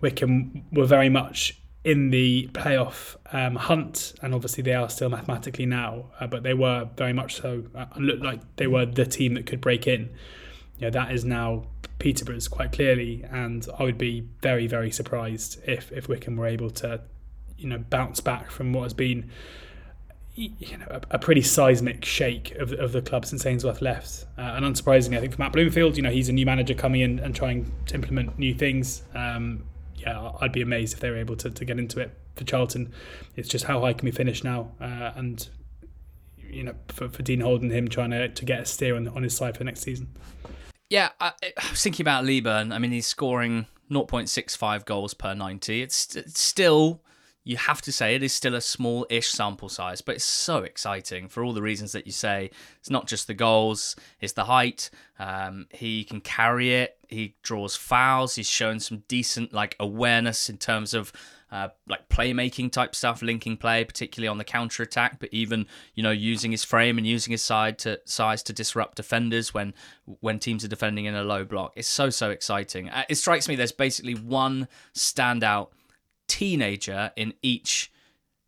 [0.00, 5.66] Wycombe were very much in the playoff um, hunt, and obviously they are still mathematically
[5.66, 9.34] now, uh, but they were very much so uh, looked like they were the team
[9.34, 10.10] that could break in.
[10.78, 11.66] You know, that is now
[11.98, 16.70] Peterborough's quite clearly, and I would be very, very surprised if if Wycombe were able
[16.70, 17.00] to,
[17.56, 19.30] you know, bounce back from what has been,
[20.34, 24.26] you know, a, a pretty seismic shake of, of the club since Ainsworth left.
[24.36, 27.00] Uh, and unsurprisingly, I think for Matt Bloomfield, you know, he's a new manager coming
[27.00, 29.02] in and trying to implement new things.
[29.14, 29.64] Um,
[29.96, 32.92] yeah, I'd be amazed if they were able to, to get into it for Charlton.
[33.34, 35.48] It's just how high can we finish now, uh, and
[36.48, 39.22] you know, for, for Dean Holden, him trying to, to get a steer on, on
[39.22, 40.08] his side for next season.
[40.88, 42.72] Yeah, I, I was thinking about Leaburn.
[42.72, 45.82] I mean, he's scoring 0.65 goals per 90.
[45.82, 47.02] It's, it's still,
[47.44, 50.58] you have to say, it is still a small ish sample size, but it's so
[50.58, 52.50] exciting for all the reasons that you say.
[52.78, 54.90] It's not just the goals, it's the height.
[55.18, 60.58] Um, he can carry it, he draws fouls, he's shown some decent like awareness in
[60.58, 61.12] terms of
[61.50, 66.02] uh, like playmaking type stuff, linking play, particularly on the counter attack, but even you
[66.02, 69.72] know using his frame and using his side to size to disrupt defenders when
[70.20, 71.72] when teams are defending in a low block.
[71.76, 72.90] It's so so exciting.
[72.90, 75.68] Uh, it strikes me there's basically one standout
[76.26, 77.92] teenager in each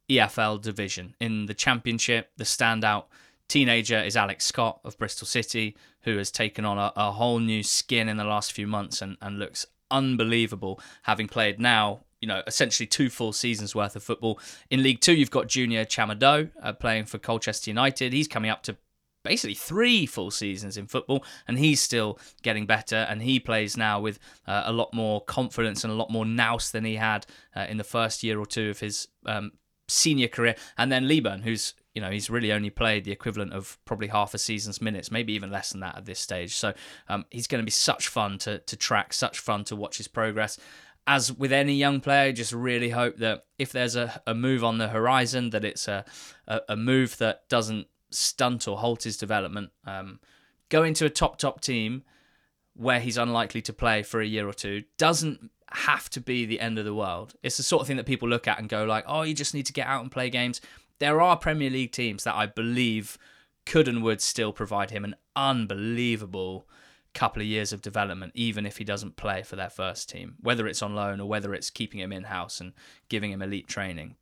[0.09, 1.15] EFL division.
[1.21, 3.05] In the Championship, the standout
[3.47, 7.63] teenager is Alex Scott of Bristol City, who has taken on a, a whole new
[7.63, 12.43] skin in the last few months and, and looks unbelievable, having played now you know,
[12.47, 14.41] essentially two full seasons worth of football.
[14.71, 18.13] In League Two, you've got Junior Tchamadeu uh, playing for Colchester United.
[18.13, 18.77] He's coming up to
[19.25, 23.07] basically three full seasons in football, and he's still getting better.
[23.09, 26.71] And he plays now with uh, a lot more confidence and a lot more nous
[26.71, 29.53] than he had uh, in the first year or two of his um,
[29.89, 30.55] senior career.
[30.77, 34.35] And then Leaburn, who's you know he's really only played the equivalent of probably half
[34.35, 36.57] a season's minutes, maybe even less than that at this stage.
[36.57, 36.73] So
[37.09, 40.09] um, he's going to be such fun to to track, such fun to watch his
[40.09, 40.59] progress
[41.09, 44.77] as with any young player, just really hope that if there's a, a move on
[44.77, 46.05] the horizon, that it's a,
[46.47, 49.71] a, a move that doesn't stunt or halt his development.
[49.87, 50.21] Um,
[50.69, 52.05] going to a top, top team
[52.75, 56.61] where he's unlikely to play for a year or two doesn't have to be the
[56.61, 57.33] end of the world.
[57.43, 59.55] It's the sort of thing that people look at and go like, oh, you just
[59.55, 60.61] need to get out and play games.
[60.99, 63.17] There are Premier League teams that I believe
[63.65, 66.69] could and would still provide him an unbelievable
[67.19, 70.69] couple of years of development, even if he doesn't play for their first team, whether
[70.69, 72.73] it's on loan or whether it's keeping him in house and
[73.09, 74.15] giving him elite training.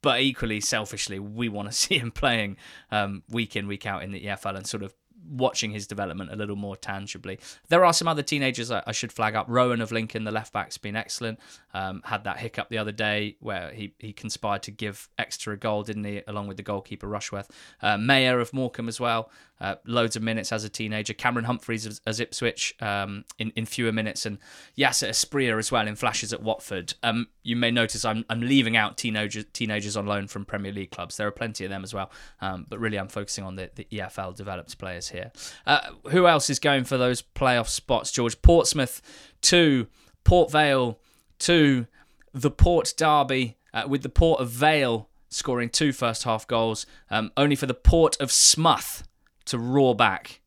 [0.00, 2.56] But equally, selfishly, we want to see him playing
[2.92, 4.94] um, week in, week out in the EFL and sort of
[5.28, 7.38] watching his development a little more tangibly.
[7.68, 9.46] There are some other teenagers I, should flag up.
[9.48, 11.40] Rowan of Lincoln, the left back's been excellent.
[11.74, 15.56] Um, had that hiccup the other day where he, he conspired to give extra a
[15.56, 17.50] goal, didn't he, along with the goalkeeper Rushworth.
[17.82, 21.12] Uh, Mayer of Morecambe as well, uh, loads of minutes as a teenager.
[21.12, 24.38] Cameron Humphreys as, as Ipswich um, in, in fewer minutes, and
[24.76, 26.94] Yaser Asprilla as well in flashes at Watford.
[27.02, 30.90] Um, you may notice I'm, I'm leaving out teenagers teenagers on loan from Premier League
[30.90, 31.16] clubs.
[31.16, 33.86] There are plenty of them as well, um, but really I'm focusing on the, the
[33.92, 35.32] EFL developed players here.
[35.66, 38.10] Uh, who else is going for those playoff spots?
[38.10, 39.02] George Portsmouth
[39.40, 39.86] two,
[40.24, 40.98] Port Vale
[41.38, 41.86] two,
[42.32, 47.30] the Port Derby uh, with the Port of Vale scoring two first half goals, um,
[47.36, 49.04] only for the Port of Smuth
[49.46, 50.40] to roar back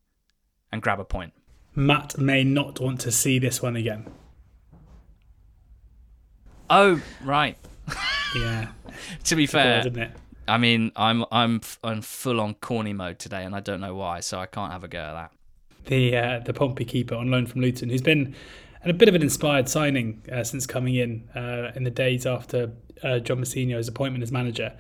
[0.72, 1.34] and grab a point.
[1.76, 4.08] Matt may not want to see this one again.
[6.70, 7.58] Oh, right.
[8.36, 8.70] Yeah.
[9.26, 10.12] to be fair, Isn't it?
[10.48, 14.22] I mean, I'm I'm I'm full on corny mode today, and I don't know why,
[14.22, 15.32] so I can't have a go at that.
[15.86, 18.34] The uh, the Pompey keeper on loan from Luton, who's been
[18.84, 22.72] a bit of an inspired signing uh, since coming in uh, in the days after
[23.04, 24.74] uh, John Mousinho's appointment as manager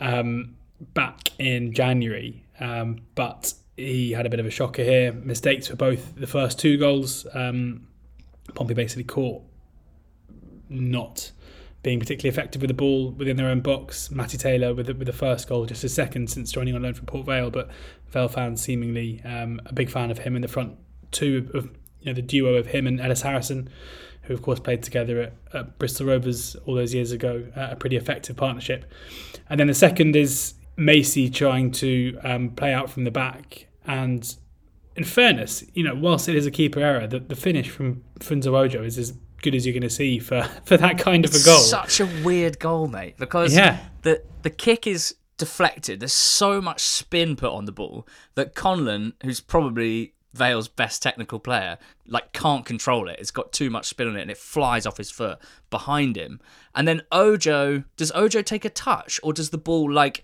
[0.00, 0.56] um,
[0.94, 2.44] back in January.
[2.60, 5.12] Um, but he had a bit of a shocker here.
[5.12, 7.26] Mistakes for both the first two goals.
[7.32, 7.88] Um,
[8.54, 9.42] Pompey basically caught
[10.68, 11.32] not
[11.82, 14.10] being particularly effective with the ball within their own box.
[14.10, 16.94] Matty Taylor with the, with the first goal, just a second since joining on loan
[16.94, 17.70] from Port Vale, but
[18.08, 20.76] Vale fans seemingly um, a big fan of him in the front
[21.10, 21.64] two of
[22.00, 23.68] you know the duo of him and Ellis Harrison,
[24.22, 27.46] who of course played together at, at Bristol Rovers all those years ago.
[27.56, 28.84] Uh, a pretty effective partnership.
[29.48, 34.34] And then the second is Macy trying to um, play out from the back and.
[34.96, 38.48] In fairness, you know, whilst it is a keeper error, the, the finish from Funso
[38.54, 41.38] Ojo is as good as you're going to see for, for that kind of a
[41.42, 41.56] goal.
[41.58, 43.78] Such a weird goal, mate, because Yeah.
[44.02, 46.00] the the kick is deflected.
[46.00, 51.38] There's so much spin put on the ball that Conlon, who's probably Vale's best technical
[51.38, 53.18] player, like can't control it.
[53.18, 55.38] It's got too much spin on it, and it flies off his foot
[55.70, 56.40] behind him.
[56.74, 60.22] And then Ojo, does Ojo take a touch, or does the ball like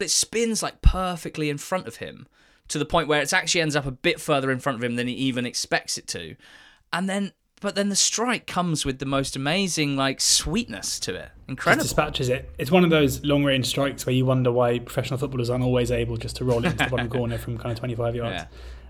[0.00, 2.26] it spins like perfectly in front of him
[2.68, 4.96] to the point where it actually ends up a bit further in front of him
[4.96, 6.36] than he even expects it to,
[6.92, 7.32] and then.
[7.62, 11.28] But then the strike comes with the most amazing like sweetness to it.
[11.46, 11.82] Incredible.
[11.82, 12.50] dispatches it.
[12.56, 15.90] It's one of those long range strikes where you wonder why professional footballers aren't always
[15.90, 18.44] able just to roll it into the bottom corner from kind of 25 yards.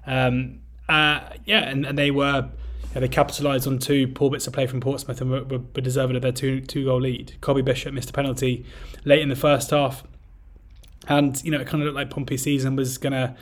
[0.06, 2.50] Um, uh, yeah, and, and they were
[2.94, 5.80] yeah, they capitalised on two poor bits of play from Portsmouth and were, were, were
[5.80, 7.36] deserving of their two two goal lead.
[7.40, 8.64] Colby Bishop missed a penalty
[9.04, 10.02] late in the first half,
[11.06, 13.36] and you know it kind of looked like Pompey's season was going to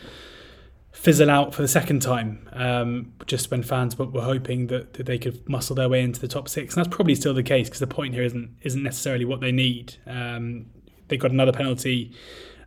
[0.93, 5.07] fizzle out for the second time, um, just when fans were, were hoping that, that
[5.07, 7.69] they could muscle their way into the top six, and that's probably still the case
[7.69, 9.95] because the point here isn't isn't necessarily what they need.
[10.07, 10.67] Um,
[11.09, 12.13] they got another penalty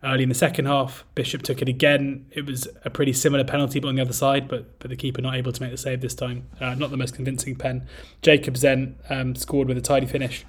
[0.04, 1.06] early in the second half.
[1.16, 2.26] Bishop took it again.
[2.32, 4.48] It was a pretty similar penalty, but on the other side.
[4.48, 6.48] But but the keeper not able to make the save this time.
[6.60, 7.88] Uh, not the most convincing pen.
[8.22, 10.46] Jacobs then um, scored with a tidy finish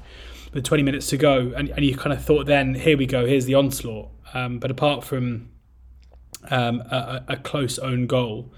[0.52, 3.26] with 20 minutes to go, and, and you kind of thought then, here we go,
[3.26, 4.10] here's the onslaught.
[4.34, 5.50] Um, but apart from
[6.50, 8.52] um, a, a close own goal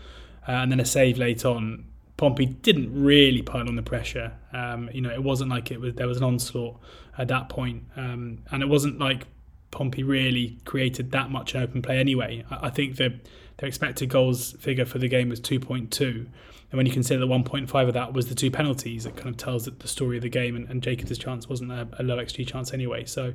[0.49, 4.33] uh, and then a save late on, Pompey didn't really pile on the pressure.
[4.53, 6.81] Um, you know, it wasn't like it was there was an onslaught
[7.19, 9.27] at that point, um, and it wasn't like
[9.75, 12.45] Pompey really created that much open play anyway.
[12.51, 13.21] I, I think the
[13.59, 16.29] their expected goals figure for the game was 2.2, and
[16.73, 19.67] when you consider that 1.5 of that was the two penalties, it kind of tells
[19.67, 20.57] the story of the game.
[20.57, 23.05] And, and Jacobs' chance wasn't a, a low xG chance anyway.
[23.05, 23.33] So,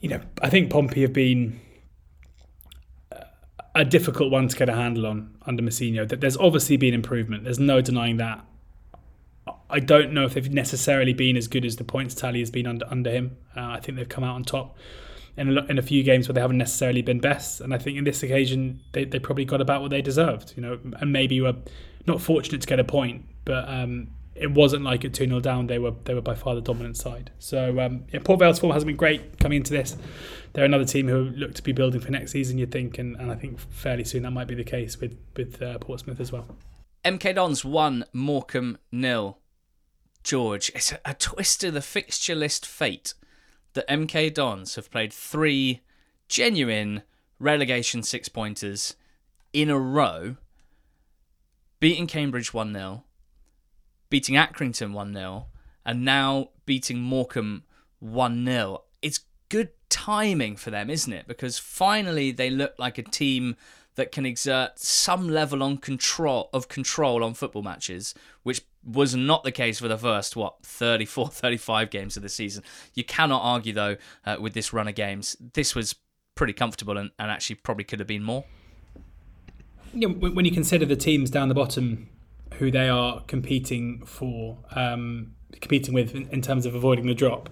[0.00, 1.60] you know, I think Pompey have been
[3.74, 6.08] a difficult one to get a handle on under Mousinho.
[6.08, 7.44] That there's obviously been improvement.
[7.44, 8.44] There's no denying that.
[9.72, 12.66] I don't know if they've necessarily been as good as the points tally has been
[12.66, 13.36] under under him.
[13.56, 14.76] Uh, I think they've come out on top
[15.36, 17.96] in a, in a few games where they haven't necessarily been best, and I think
[17.96, 20.52] in this occasion they, they probably got about what they deserved.
[20.56, 21.56] You know, and maybe were
[22.06, 25.66] not fortunate to get a point, but um, it wasn't like at two 0 down.
[25.68, 27.30] They were they were by far the dominant side.
[27.38, 29.96] So um, yeah, Port Vale's form hasn't been great coming into this.
[30.52, 32.58] They're another team who look to be building for next season.
[32.58, 35.62] You'd think, and, and I think fairly soon that might be the case with with
[35.62, 36.46] uh, Portsmouth as well.
[37.04, 39.38] MK Dons one, Morecambe nil.
[40.22, 43.14] George, it's a, a twist of the fixture list fate
[43.74, 45.80] that MK Dons have played three
[46.28, 47.02] genuine
[47.38, 48.94] relegation six pointers
[49.52, 50.36] in a row,
[51.80, 53.04] beating Cambridge 1 0,
[54.08, 55.46] beating Accrington 1 0,
[55.84, 57.64] and now beating Morecambe
[57.98, 58.82] 1 0.
[59.02, 61.26] It's good timing for them, isn't it?
[61.26, 63.56] Because finally they look like a team
[63.94, 69.44] that can exert some level on control of control on football matches, which was not
[69.44, 72.62] the case for the first what 34 35 games of the season.
[72.94, 75.36] You cannot argue though uh, with this run of games.
[75.54, 75.94] This was
[76.34, 78.44] pretty comfortable and, and actually probably could have been more.
[80.08, 82.08] know, when you consider the teams down the bottom
[82.54, 87.48] who they are competing for, um, competing with in, in, terms of avoiding the drop.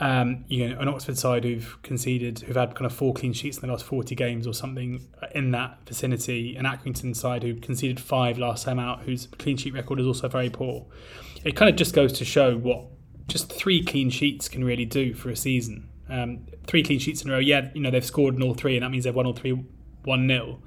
[0.00, 3.58] Um, you know, an Oxford side who've conceded, who've had kind of four clean sheets
[3.58, 6.56] in the last 40 games or something in that vicinity.
[6.56, 10.28] An Accrington side who conceded five last time out, whose clean sheet record is also
[10.28, 10.86] very poor.
[11.44, 12.86] It kind of just goes to show what
[13.28, 15.88] just three clean sheets can really do for a season.
[16.08, 17.38] Um, three clean sheets in a row.
[17.38, 19.64] Yeah, you know they've scored in all three, and that means they've won all three
[20.04, 20.62] one 0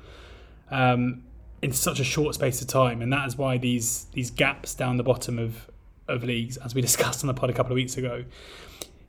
[0.70, 1.24] um,
[1.62, 4.98] in such a short space of time, and that is why these these gaps down
[4.98, 5.70] the bottom of
[6.08, 8.26] of leagues, as we discussed on the pod a couple of weeks ago,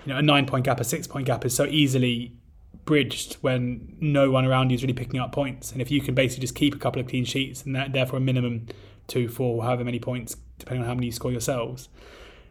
[0.04, 2.32] you know, a nine point gap, a six point gap is so easily
[2.84, 6.14] bridged when no one around you is really picking up points, and if you can
[6.14, 8.66] basically just keep a couple of clean sheets and that, therefore a minimum
[9.06, 11.88] two, four, however many points, depending on how many you score yourselves,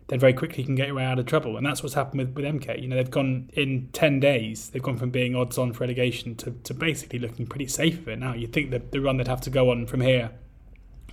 [0.07, 1.55] then very quickly you can get your way out of trouble.
[1.55, 2.81] And that's what's happened with, with MK.
[2.81, 6.35] You know, they've gone in 10 days, they've gone from being odds on for relegation
[6.35, 8.33] to, to basically looking pretty safe of it now.
[8.33, 10.31] You'd think that the run they'd have to go on from here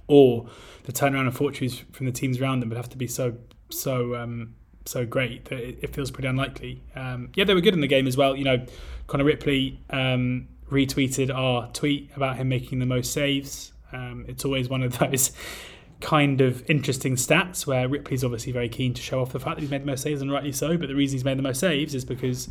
[0.08, 0.46] or
[0.84, 3.36] the turnaround of fortunes from the teams around them would have to be so,
[3.70, 4.54] so, um,
[4.88, 6.82] so great that it, it feels pretty unlikely.
[6.94, 8.36] Um, yeah, they were good in the game as well.
[8.36, 8.66] You know,
[9.06, 13.72] Connor Ripley um, retweeted our tweet about him making the most saves.
[13.92, 15.32] Um, it's always one of those
[16.00, 19.62] kind of interesting stats where Ripley's obviously very keen to show off the fact that
[19.62, 20.76] he's made the most saves and rightly so.
[20.76, 22.50] But the reason he's made the most saves is because,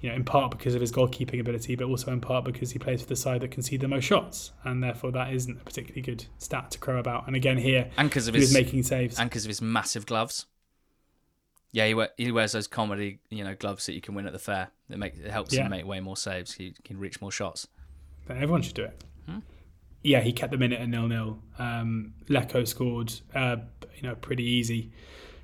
[0.00, 2.78] you know, in part because of his goalkeeping ability, but also in part because he
[2.78, 6.02] plays for the side that concede the most shots, and therefore that isn't a particularly
[6.02, 7.26] good stat to crow about.
[7.26, 10.46] And again here, and because of his making saves, and because of his massive gloves.
[11.72, 14.32] Yeah, he, wear, he, wears those comedy, you know, gloves that you can win at
[14.32, 14.70] the fair.
[14.88, 15.64] It make it helps yeah.
[15.64, 16.54] him make way more saves.
[16.54, 17.66] He can reach more shots.
[18.26, 19.04] But everyone should do it.
[19.28, 19.38] Hmm?
[20.06, 21.38] yeah, he kept the minute at nil nil.
[21.58, 23.56] Um, Leko scored, uh,
[23.96, 24.92] you know, pretty easy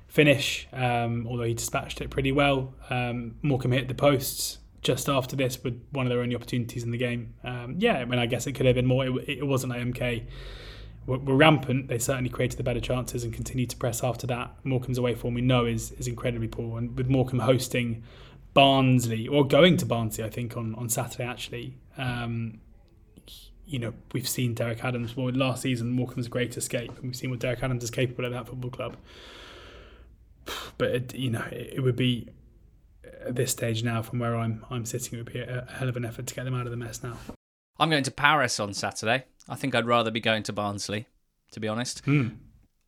[0.07, 2.73] finish, um, although he dispatched it pretty well.
[2.89, 6.91] Um, Morecambe hit the posts just after this with one of their only opportunities in
[6.91, 7.33] the game.
[7.43, 9.05] Um, yeah, I mean, I guess it could have been more.
[9.05, 10.25] It, it wasn't AMK
[11.05, 11.87] were, were, rampant.
[11.87, 14.55] They certainly created the better chances and continued to press after that.
[14.63, 18.03] Morecambe's away form we know is is incredibly poor, and with Morecambe hosting
[18.53, 21.77] Barnsley or going to Barnsley, I think on on Saturday actually.
[21.97, 22.59] Um,
[23.65, 25.15] you know, we've seen Derek Adams.
[25.15, 28.33] Well, last season, Morecambe's great escape, and we've seen what Derek Adams is capable of
[28.33, 28.97] at that football club.
[30.77, 32.27] But it, you know, it, it, would be
[33.25, 35.87] at this stage now, from where I'm I'm sitting, it would be a, a hell
[35.87, 37.17] of an effort to get them out of the mess now.
[37.79, 39.25] I'm going to Paris on Saturday.
[39.49, 41.07] I think I'd rather be going to Barnsley,
[41.51, 42.05] to be honest.
[42.05, 42.37] Mm.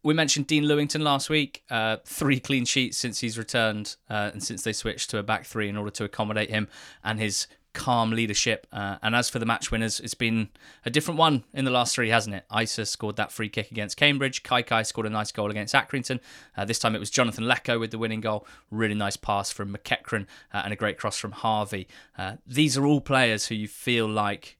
[0.04, 1.64] We mentioned Dean Lewington last week.
[1.70, 5.46] Uh, three clean sheets since he's returned uh, and since they switched to a back
[5.46, 6.68] three in order to accommodate him
[7.04, 8.66] and his calm leadership.
[8.72, 10.50] Uh, and as for the match winners, it's been
[10.86, 12.46] a different one in the last three, hasn't it?
[12.52, 14.42] Eisa scored that free kick against Cambridge.
[14.42, 16.20] Kaikai scored a nice goal against Accrington.
[16.58, 18.48] Uh, this time it was Jonathan Leko with the winning goal.
[18.72, 21.88] Really nice pass from McEachran uh, and a great cross from Harvie.
[22.18, 24.58] Uh, these are all players who you feel like,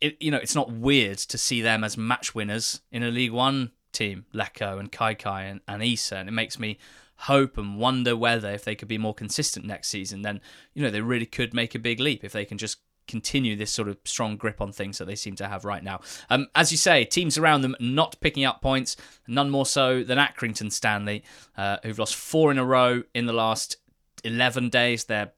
[0.00, 3.32] it, you know, it's not weird to see them as match winners in a League
[3.32, 6.12] One team, Leko and Kaikai and, and Eisa.
[6.12, 6.78] And it makes me
[7.16, 10.40] hope and wonder whether if they could be more consistent next season, then
[10.74, 13.72] you know they really could make a big leap if they can just continue this
[13.72, 16.00] sort of strong grip on things that they seem to have right now.
[16.30, 20.16] Um, as you say, teams around them not picking up points, none more so than
[20.16, 21.24] Accrington Stanley,
[21.56, 23.76] uh, who've lost four in a row in the last
[24.24, 25.04] 11 days.
[25.04, 25.32] Their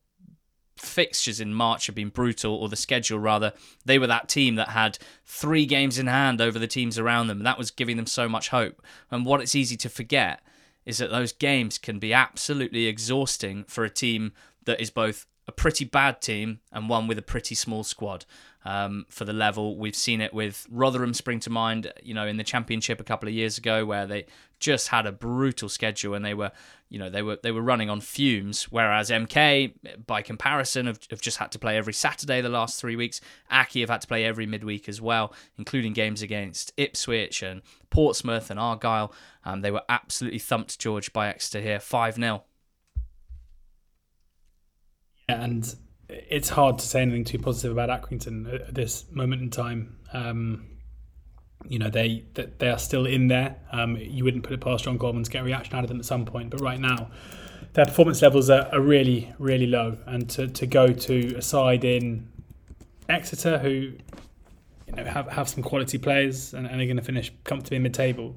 [0.83, 3.53] fixtures in March have been brutal, or the schedule rather.
[3.85, 7.43] They were that team that had three games in hand over the teams around them.
[7.45, 8.83] That was giving them so much hope.
[9.11, 10.43] And what it's easy to forget
[10.85, 14.33] is that those games can be absolutely exhausting for a team
[14.65, 18.25] that is both a pretty bad team and one with a pretty small squad
[18.65, 19.77] um, for the level.
[19.77, 23.29] We've seen it with Rotherham spring to mind, you know, in the championship a couple
[23.29, 24.27] of years ago, where they
[24.63, 26.53] just had a brutal schedule and they were,
[26.89, 28.65] you know, they were they were running on fumes.
[28.65, 32.97] Whereas MK, by comparison, have, have just had to play every Saturday the last three
[32.97, 33.21] weeks.
[33.51, 38.51] Accy have had to play every midweek as well, including games against Ipswich and Portsmouth
[38.51, 39.13] and Argyle.
[39.45, 42.45] Um, they were absolutely thumped George by Exeter here, five 0
[45.29, 45.75] and
[46.09, 49.97] it's hard to say anything too positive about Accrington at this moment in time.
[50.13, 50.67] Um,
[51.69, 53.57] you know they they are still in there.
[53.73, 55.99] Um, you wouldn't put it past John Coleman to get a reaction out of them
[55.99, 57.11] at some point, but right now
[57.75, 59.97] their performance levels are, are really really low.
[60.07, 62.29] And to, to go to a side in
[63.09, 67.33] Exeter who you know have, have some quality players and, and are going to finish
[67.45, 68.37] comfortably in mid table.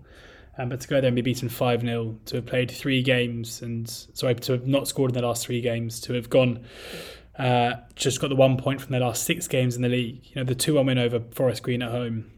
[0.58, 3.62] Um, but to go there and be beaten 5 0, to have played three games
[3.62, 6.64] and, sorry, to have not scored in the last three games, to have gone,
[7.38, 10.22] uh, just got the one point from their last six games in the league.
[10.28, 12.32] You know, the 2 1 win over Forest Green at home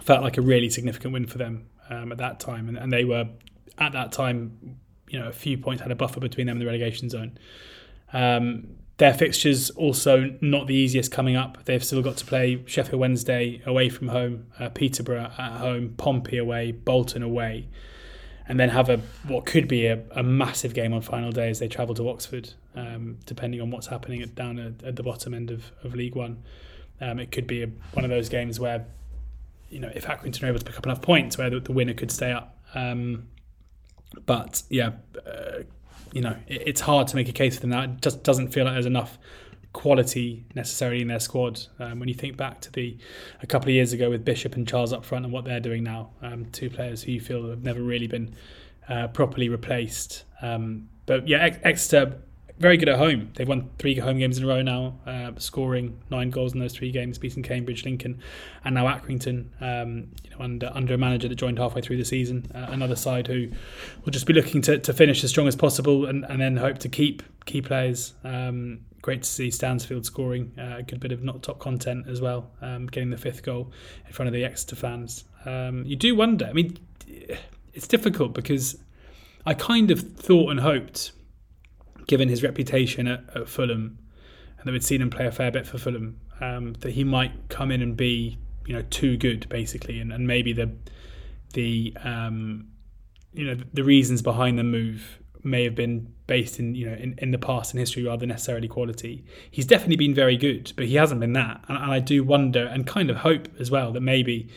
[0.00, 2.68] felt like a really significant win for them um, at that time.
[2.68, 3.28] And, and they were,
[3.78, 4.78] at that time,
[5.08, 7.38] you know, a few points had a buffer between them and the relegation zone.
[8.12, 11.64] Um, their fixtures also not the easiest coming up.
[11.64, 16.38] They've still got to play Sheffield Wednesday away from home, uh, Peterborough at home, Pompey
[16.38, 17.68] away, Bolton away,
[18.46, 21.58] and then have a what could be a, a massive game on final day as
[21.58, 25.34] they travel to Oxford, um, depending on what's happening at, down at, at, the bottom
[25.34, 26.42] end of, of League One.
[27.00, 28.86] Um, it could be a, one of those games where,
[29.72, 31.94] you know, if Accrington are able to pick up enough points, where the, the winner
[31.94, 32.58] could stay up.
[32.74, 33.28] Um,
[34.26, 34.92] but yeah,
[35.26, 35.62] uh,
[36.12, 37.82] you know, it, it's hard to make a case for them now.
[37.82, 39.18] It just doesn't feel like there's enough
[39.72, 41.60] quality necessarily in their squad.
[41.78, 42.98] Um, when you think back to the
[43.42, 45.82] a couple of years ago with Bishop and Charles up front and what they're doing
[45.82, 48.34] now, um, two players who you feel have never really been
[48.88, 50.24] uh, properly replaced.
[50.42, 52.18] Um, but yeah, Exeter
[52.58, 53.30] very good at home.
[53.34, 56.74] They've won three home games in a row now, uh, scoring nine goals in those
[56.74, 58.20] three games, beating Cambridge, Lincoln,
[58.64, 59.46] and now Accrington.
[59.60, 62.96] Um, you know, under under a manager that joined halfway through the season, uh, another
[62.96, 63.48] side who
[64.04, 66.78] will just be looking to, to finish as strong as possible and, and then hope
[66.78, 68.14] to keep key players.
[68.24, 72.20] Um, great to see Stansfield scoring uh, a good bit of not top content as
[72.20, 73.72] well, um, getting the fifth goal
[74.06, 75.24] in front of the Exeter fans.
[75.44, 76.46] Um, you do wonder.
[76.46, 76.78] I mean,
[77.74, 78.78] it's difficult because
[79.44, 81.12] I kind of thought and hoped
[82.12, 83.98] given his reputation at, at Fulham,
[84.58, 87.48] and that we'd seen him play a fair bit for Fulham, um, that he might
[87.48, 88.36] come in and be,
[88.66, 90.70] you know, too good basically, and, and maybe the
[91.54, 92.68] the um,
[93.32, 97.14] you know the reasons behind the move may have been based in you know in,
[97.16, 99.24] in the past and history rather than necessarily quality.
[99.50, 102.66] He's definitely been very good, but he hasn't been that, and, and I do wonder
[102.66, 104.50] and kind of hope as well that maybe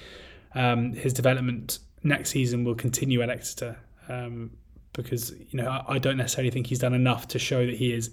[0.55, 3.77] um, his development next season will continue at Exeter.
[4.09, 4.51] Um,
[4.95, 8.11] because you know I, don't necessarily think he's done enough to show that he is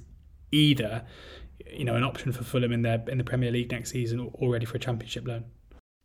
[0.50, 1.04] either
[1.70, 4.52] you know an option for Fulham in their in the Premier League next season or,
[4.52, 5.44] ready for a Championship loan.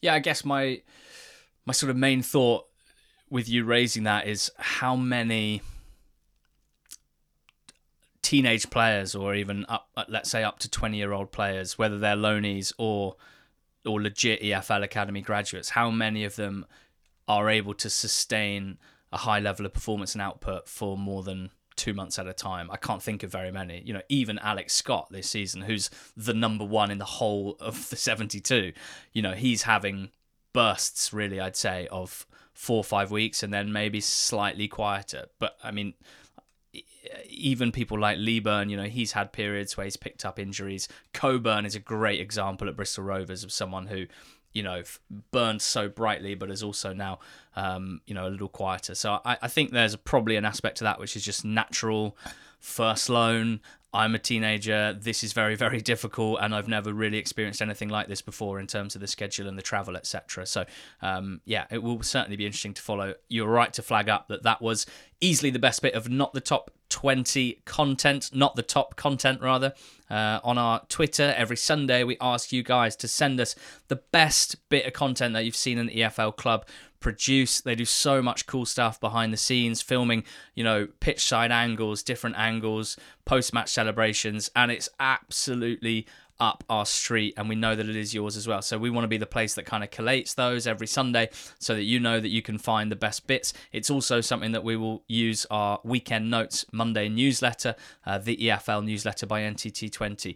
[0.02, 0.82] Yeah, I guess my
[1.66, 2.66] my sort of main thought
[3.30, 5.62] with you raising that is how many
[8.22, 11.98] teenage players or even up uh, let's say up to 20 year old players whether
[11.98, 13.16] they're loanies or
[13.86, 16.66] or legit EFL academy graduates how many of them
[17.28, 18.78] are able to sustain
[19.12, 22.70] a high level of performance and output for more than two months at a time.
[22.72, 23.82] I can't think of very many.
[23.86, 27.90] You know, even Alex Scott this season, who's the number one in the whole of
[27.90, 28.74] the 72,
[29.14, 30.10] you know, he's having
[30.54, 35.28] bursts, really, I'd say, of four or five weeks and then maybe slightly quieter.
[35.40, 35.94] But I mean,
[37.30, 40.88] even people like Leaburn, you know, he's had periods where he's picked up injuries.
[41.14, 44.08] Coburn is a great example at Bristol Rovers of someone who
[44.54, 44.82] you know
[45.32, 47.20] burned so brightly but is also now
[47.58, 48.96] um, you know a little quieter.
[48.96, 52.16] So I, I think there's probably an aspect to that which is just natural
[52.60, 53.60] first loan.
[53.94, 54.94] I'm a teenager.
[54.94, 58.68] This is very very difficult and i've never really experienced anything like this before in
[58.68, 60.66] terms of the schedule and the travel etc so
[61.02, 63.16] um, yeah it will certainly be interesting to follow.
[63.28, 64.86] You're right to flag up that that was
[65.20, 69.72] easily the best bit of not the top 20 content, not the top content, rather.
[70.10, 73.54] Uh, on our Twitter, every Sunday, we ask you guys to send us
[73.88, 76.66] the best bit of content that you've seen in the EFL club
[77.00, 77.62] produce.
[77.62, 80.24] They do so much cool stuff behind the scenes, filming,
[80.56, 86.08] you know, pitch side angles, different angles, post match celebrations, and it's absolutely
[86.40, 88.62] up our street and we know that it is yours as well.
[88.62, 91.30] So we want to be the place that kind of collates those every Sunday
[91.60, 93.54] so that you know that you can find the best bits.
[93.72, 97.76] It's also something that we will use our weekend notes Monday newsletter,
[98.06, 100.36] uh, the EFL newsletter by NTT20.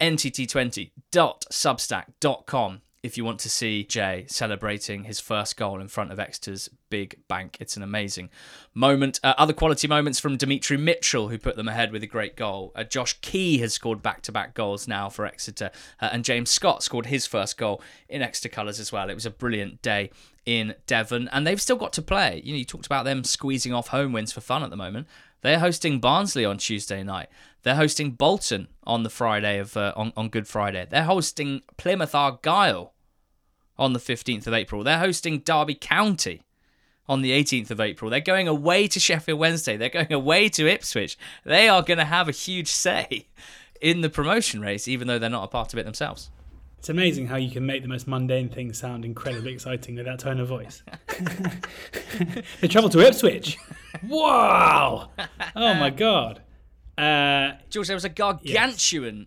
[0.00, 6.68] NTT20.substack.com if you want to see Jay celebrating his first goal in front of Exeter's
[6.90, 7.56] big bank.
[7.58, 8.28] It's an amazing
[8.74, 9.18] moment.
[9.22, 12.72] Uh, other quality moments from Demetri Mitchell, who put them ahead with a great goal.
[12.74, 15.70] Uh, Josh Key has scored back to back goals now for Exeter,
[16.00, 19.08] uh, and James Scott scored his first goal in Exeter colours as well.
[19.08, 20.10] It was a brilliant day
[20.44, 22.42] in Devon, and they've still got to play.
[22.44, 25.06] You know, you talked about them squeezing off home wins for fun at the moment.
[25.42, 27.28] They're hosting Barnsley on Tuesday night.
[27.62, 30.86] They're hosting Bolton on the Friday of uh, on, on Good Friday.
[30.88, 32.94] They're hosting Plymouth Argyle
[33.78, 34.82] on the 15th of April.
[34.84, 36.42] They're hosting Derby County
[37.08, 38.10] on the 18th of April.
[38.10, 39.76] They're going away to Sheffield Wednesday.
[39.76, 41.18] They're going away to Ipswich.
[41.44, 43.26] They are going to have a huge say
[43.80, 46.30] in the promotion race, even though they're not a part of it themselves.
[46.78, 50.18] It's amazing how you can make the most mundane things sound incredibly exciting with that
[50.18, 50.82] tone of voice.
[52.60, 53.58] they travel to Ipswich.
[54.08, 55.10] Wow!
[55.56, 56.40] Oh my god.
[57.00, 59.26] Uh, George, there was a gargantuan yes.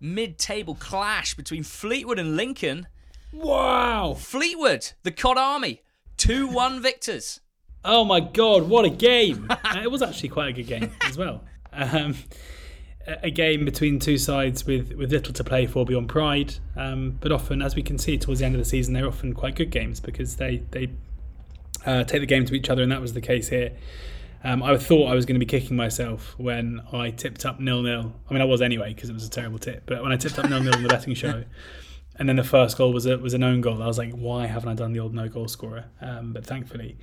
[0.00, 2.86] mid-table clash between Fleetwood and Lincoln.
[3.32, 4.14] Wow!
[4.16, 5.82] Fleetwood, the Cod Army,
[6.16, 7.40] two-one victors.
[7.84, 9.48] Oh my god, what a game!
[9.50, 11.42] uh, it was actually quite a good game as well.
[11.76, 12.14] Um,
[13.04, 16.54] a game between two sides with, with little to play for beyond pride.
[16.76, 19.34] Um, but often, as we can see towards the end of the season, they're often
[19.34, 20.90] quite good games because they they
[21.84, 23.72] uh, take the game to each other, and that was the case here.
[24.44, 27.82] Um, I thought I was going to be kicking myself when I tipped up nil
[27.82, 28.12] nil.
[28.28, 29.84] I mean, I was anyway because it was a terrible tip.
[29.86, 31.44] But when I tipped up nil nil on the betting show,
[32.16, 34.46] and then the first goal was a was an own goal, I was like, why
[34.46, 35.86] haven't I done the old no goal scorer?
[36.02, 36.98] Um, but thankfully,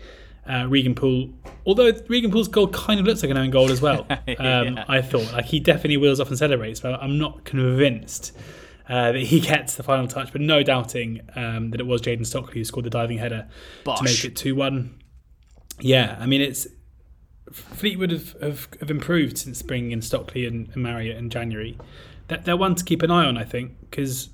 [0.48, 1.34] uh, Regan Poole,
[1.66, 4.86] although Regan Poole's goal kind of looks like an own goal as well, um, yeah.
[4.88, 8.38] I thought like he definitely wheels off and celebrates, but I'm not convinced.
[8.90, 12.26] Uh, that he gets the final touch, but no doubting um, that it was Jayden
[12.26, 13.48] Stockley who scored the diving header
[13.86, 14.00] Bosh.
[14.00, 15.00] to make it 2 1.
[15.80, 16.68] Yeah, I mean, it's
[17.52, 21.78] Fleetwood have, have, have improved since bringing in Stockley and, and Marriott in January.
[22.28, 24.30] They're, they're, one to keep an eye on, I think, because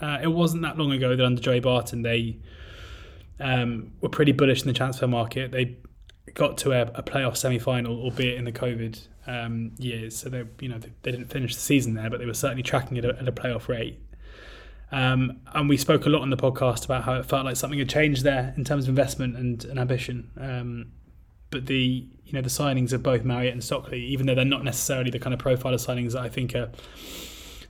[0.00, 2.38] uh, it wasn't that long ago that under Joey Barton they
[3.40, 5.52] um, were pretty bullish in the transfer market.
[5.52, 5.76] They
[6.34, 10.16] got to a, a playoff semi-final, albeit in the COVID um, years.
[10.16, 12.62] So they, you know, they, they, didn't finish the season there, but they were certainly
[12.62, 14.00] tracking at a, at a playoff rate.
[14.90, 17.78] Um, and we spoke a lot on the podcast about how it felt like something
[17.78, 20.30] had changed there in terms of investment and, and ambition.
[20.40, 20.92] Um,
[21.50, 24.64] but the you know the signings of both Marriott and Stockley, even though they're not
[24.64, 26.70] necessarily the kind of profile of signings that I think are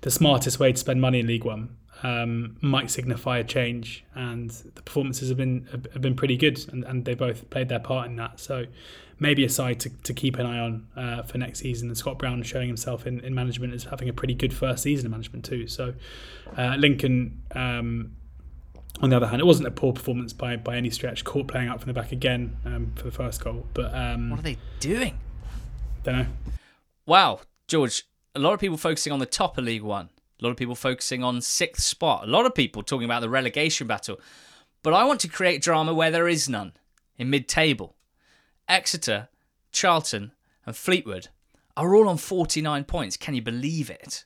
[0.00, 4.04] the smartest way to spend money in League One, um, might signify a change.
[4.14, 7.80] And the performances have been have been pretty good, and, and they both played their
[7.80, 8.40] part in that.
[8.40, 8.66] So
[9.20, 11.88] maybe a side to, to keep an eye on uh, for next season.
[11.88, 15.06] And Scott Brown showing himself in, in management as having a pretty good first season
[15.06, 15.66] in management too.
[15.66, 15.94] So
[16.56, 17.42] uh, Lincoln.
[17.54, 18.12] Um,
[19.00, 21.24] on the other hand, it wasn't a poor performance by, by any stretch.
[21.24, 24.40] Court playing out from the back again um, for the first goal, but um, what
[24.40, 25.18] are they doing?
[26.02, 26.26] Don't know.
[27.06, 28.04] Wow, George.
[28.34, 30.10] A lot of people focusing on the top of League One.
[30.40, 32.24] A lot of people focusing on sixth spot.
[32.24, 34.20] A lot of people talking about the relegation battle.
[34.82, 36.72] But I want to create drama where there is none.
[37.16, 37.96] In mid-table,
[38.68, 39.28] Exeter,
[39.72, 40.32] Charlton,
[40.64, 41.28] and Fleetwood
[41.76, 43.16] are all on 49 points.
[43.16, 44.24] Can you believe it?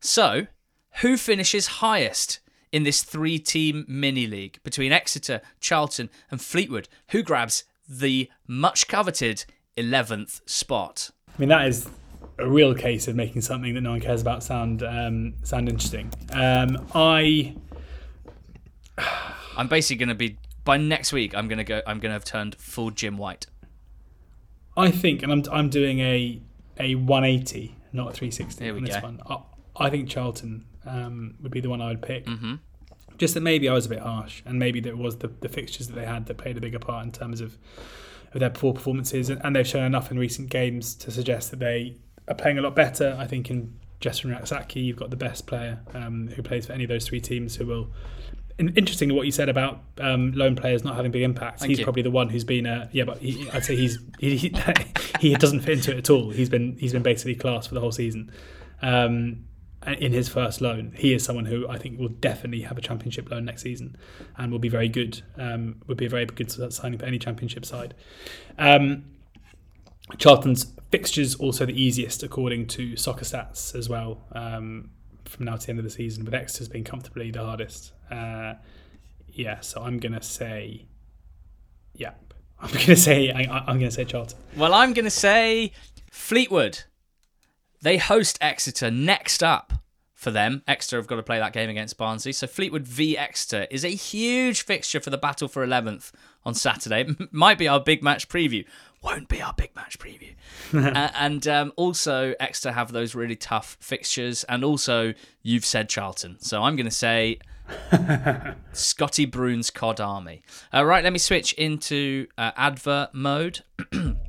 [0.00, 0.46] So,
[1.02, 2.40] who finishes highest
[2.72, 6.88] in this three team mini league between Exeter, Charlton, and Fleetwood?
[7.10, 9.44] Who grabs the much coveted
[9.76, 11.10] 11th spot?
[11.28, 11.88] I mean, that is
[12.38, 16.12] a real case of making something that no one cares about sound um, sound interesting.
[16.30, 17.54] Um, I.
[19.58, 21.34] I'm basically going to be by next week.
[21.34, 21.80] I'm going to go.
[21.86, 23.46] I'm going to have turned full Jim White.
[24.76, 26.40] I think, and I'm I'm doing a
[26.78, 29.00] a 180, not a 360 Here we on this go.
[29.00, 29.20] one.
[29.26, 32.26] I, I think Charlton um, would be the one I would pick.
[32.26, 32.54] Mm-hmm.
[33.18, 35.88] Just that maybe I was a bit harsh, and maybe there was the, the fixtures
[35.88, 37.56] that they had that played a bigger part in terms of,
[38.32, 41.58] of their poor performances, and, and they've shown enough in recent games to suggest that
[41.58, 41.96] they
[42.28, 43.16] are playing a lot better.
[43.18, 46.84] I think in Jesurun Rak-Sakyi, you've got the best player um, who plays for any
[46.84, 47.90] of those three teams who will
[48.58, 51.60] interesting what you said about um, lone players not having big impacts.
[51.60, 51.84] Thank he's you.
[51.84, 54.54] probably the one who's been a yeah, but he, I'd say he's he, he,
[55.20, 56.30] he doesn't fit into it at all.
[56.30, 58.32] He's been he's been basically class for the whole season.
[58.82, 59.44] Um,
[59.86, 63.30] in his first loan, he is someone who I think will definitely have a championship
[63.30, 63.96] loan next season,
[64.36, 65.22] and will be very good.
[65.36, 67.94] Um, would be a very good signing for any championship side.
[68.58, 69.04] Um,
[70.18, 74.22] Charlton's fixtures also the easiest according to Soccer Stats as well.
[74.32, 74.90] Um,
[75.24, 77.92] from now to the end of the season, Exeter's being comfortably the hardest.
[78.10, 78.54] Uh,
[79.28, 80.86] yeah, so I'm gonna say,
[81.94, 82.12] yeah,
[82.60, 84.38] I'm gonna say I, am gonna say Charlton.
[84.56, 85.72] Well, I'm gonna say
[86.10, 86.84] Fleetwood.
[87.82, 89.72] They host Exeter next up
[90.14, 90.62] for them.
[90.66, 92.32] Exeter have got to play that game against Barnsley.
[92.32, 96.10] So Fleetwood v Exeter is a huge fixture for the battle for 11th
[96.44, 97.06] on Saturday.
[97.30, 98.64] Might be our big match preview.
[99.02, 100.34] Won't be our big match preview.
[100.74, 104.42] uh, and um, also, Exeter have those really tough fixtures.
[104.44, 106.38] And also, you've said Charlton.
[106.40, 107.38] So I'm going to say
[108.72, 110.42] Scotty Brown's COD Army.
[110.72, 113.60] All uh, right, let me switch into uh, advert mode.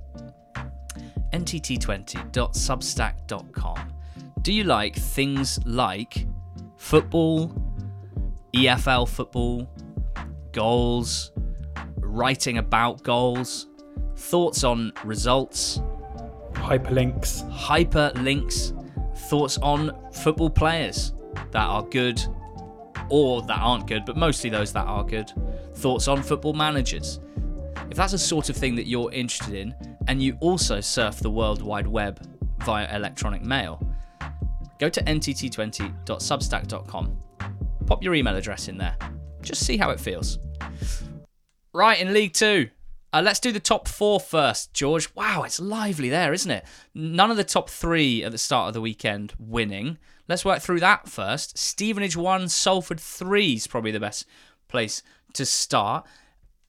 [1.33, 3.93] ntt20.substack.com.
[4.41, 6.25] Do you like things like
[6.77, 7.53] football,
[8.53, 9.69] EFL football,
[10.51, 11.31] goals,
[11.97, 13.67] writing about goals,
[14.15, 15.81] thoughts on results,
[16.53, 18.73] hyperlinks, hyperlinks,
[19.29, 21.13] thoughts on football players
[21.51, 22.21] that are good
[23.09, 25.31] or that aren't good, but mostly those that are good,
[25.75, 27.19] thoughts on football managers.
[27.89, 29.75] If that's a sort of thing that you're interested in,
[30.07, 32.25] and you also surf the World Wide Web
[32.63, 33.79] via electronic mail,
[34.79, 37.17] go to ntt20.substack.com.
[37.85, 38.97] Pop your email address in there.
[39.41, 40.39] Just see how it feels.
[41.73, 42.69] Right, in League Two.
[43.13, 45.13] Uh, let's do the top four first, George.
[45.15, 46.65] Wow, it's lively there, isn't it?
[46.93, 49.97] None of the top three at the start of the weekend winning.
[50.27, 51.57] Let's work through that first.
[51.57, 54.25] Stevenage 1, Salford 3 is probably the best
[54.67, 55.01] place
[55.33, 56.05] to start.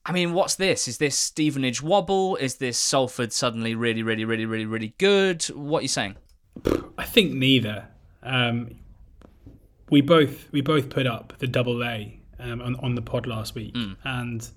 [0.09, 0.89] I mean, what's this?
[0.89, 2.37] Is this Stevenage wobble?
[2.37, 5.45] Is this Salford suddenly really, really, really, really, really good?
[5.55, 6.17] What are you saying?
[6.97, 7.89] I think neither.
[8.23, 8.71] Um,
[9.91, 13.55] we both we both put up the double A um, on, on the pod last
[13.55, 13.97] week, Mm.
[14.05, 14.49] and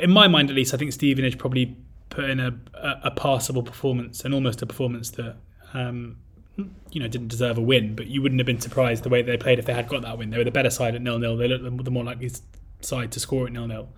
[0.00, 1.76] in my mind at least, I think Stevenage probably
[2.10, 5.36] put in a, a, a passable performance and almost a performance that
[5.74, 6.16] um,
[6.90, 9.36] you know didn't deserve a win, but you wouldn't have been surprised the way they
[9.36, 10.30] played if they had got that win.
[10.30, 11.36] They were the better side at nil nil.
[11.36, 12.30] They looked the more likely
[12.80, 13.88] side to score at nil nil,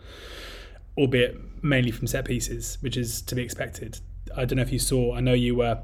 [0.97, 4.01] albeit mainly from set pieces, which is to be expected.
[4.37, 5.15] I don't know if you saw.
[5.15, 5.81] I know you were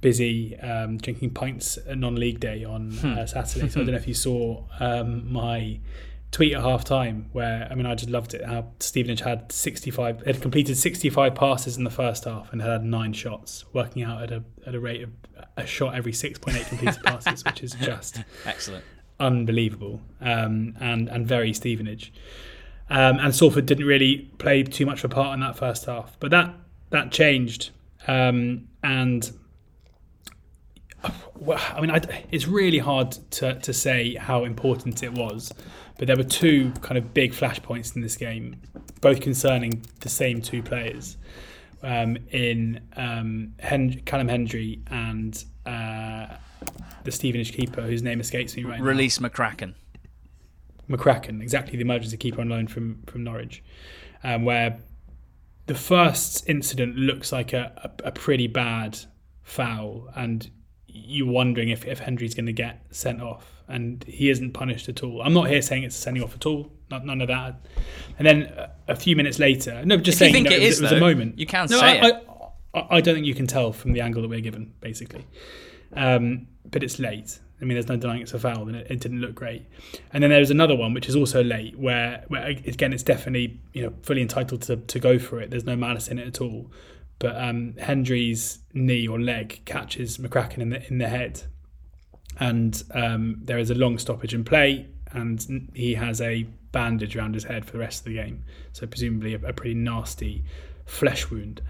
[0.00, 4.14] busy um, drinking pints non-league day on uh, Saturday, so I don't know if you
[4.28, 5.80] saw um, my
[6.30, 10.24] tweet at half time where I mean I just loved it how Stevenage had 65
[10.24, 14.30] had completed 65 passes in the first half and had nine shots working out at
[14.30, 15.10] a at a rate of
[15.56, 18.84] a shot every 6.8 completed passes which is just excellent
[19.20, 22.12] unbelievable um, and and very Stevenage.
[22.88, 26.18] Um, and Salford didn't really play too much of a part in that first half
[26.18, 26.52] but that
[26.90, 27.70] that changed.
[28.08, 29.30] Um, and
[31.36, 32.00] well, I mean, I,
[32.30, 35.52] it's really hard to, to say how important it was,
[35.98, 38.60] but there were two kind of big flashpoints in this game,
[39.00, 41.16] both concerning the same two players,
[41.82, 46.26] um, in um, Hen- Callum Hendry and uh,
[47.04, 49.28] the Stevenage keeper, whose name escapes me right Release now.
[49.28, 49.74] Release McCracken.
[50.88, 53.62] McCracken, exactly, the emergency keeper on loan from from Norwich,
[54.24, 54.80] um, where
[55.66, 58.98] the first incident looks like a, a, a pretty bad
[59.42, 60.50] foul and
[60.92, 65.02] you're wondering if, if Hendry's going to get sent off, and he isn't punished at
[65.02, 65.22] all.
[65.22, 67.64] I'm not here saying it's a sending off at all, not, none of that.
[68.18, 68.52] And then
[68.88, 70.80] a few minutes later, no, just if saying you think no, it, it, is, was,
[70.80, 71.38] it was though, a moment.
[71.38, 72.28] You can no, say I, it.
[72.74, 75.26] I, I, don't think you can tell from the angle that we're given, basically.
[75.94, 77.40] Um, but it's late.
[77.60, 79.66] I mean, there's no denying it's a foul, and it, it, didn't look great.
[80.12, 83.82] And then there's another one which is also late, where, where again it's definitely you
[83.82, 85.50] know fully entitled to, to go for it.
[85.50, 86.70] There's no malice in it at all.
[87.18, 91.42] But um, Hendry's knee or leg catches McCracken in the in the head,
[92.38, 97.34] and um, there is a long stoppage in play, and he has a bandage around
[97.34, 98.44] his head for the rest of the game.
[98.72, 100.44] So presumably a, a pretty nasty
[100.86, 101.60] flesh wound.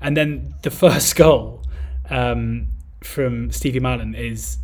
[0.00, 1.64] And then the first goal
[2.10, 2.68] um,
[3.02, 4.58] from Stevie Mallan is,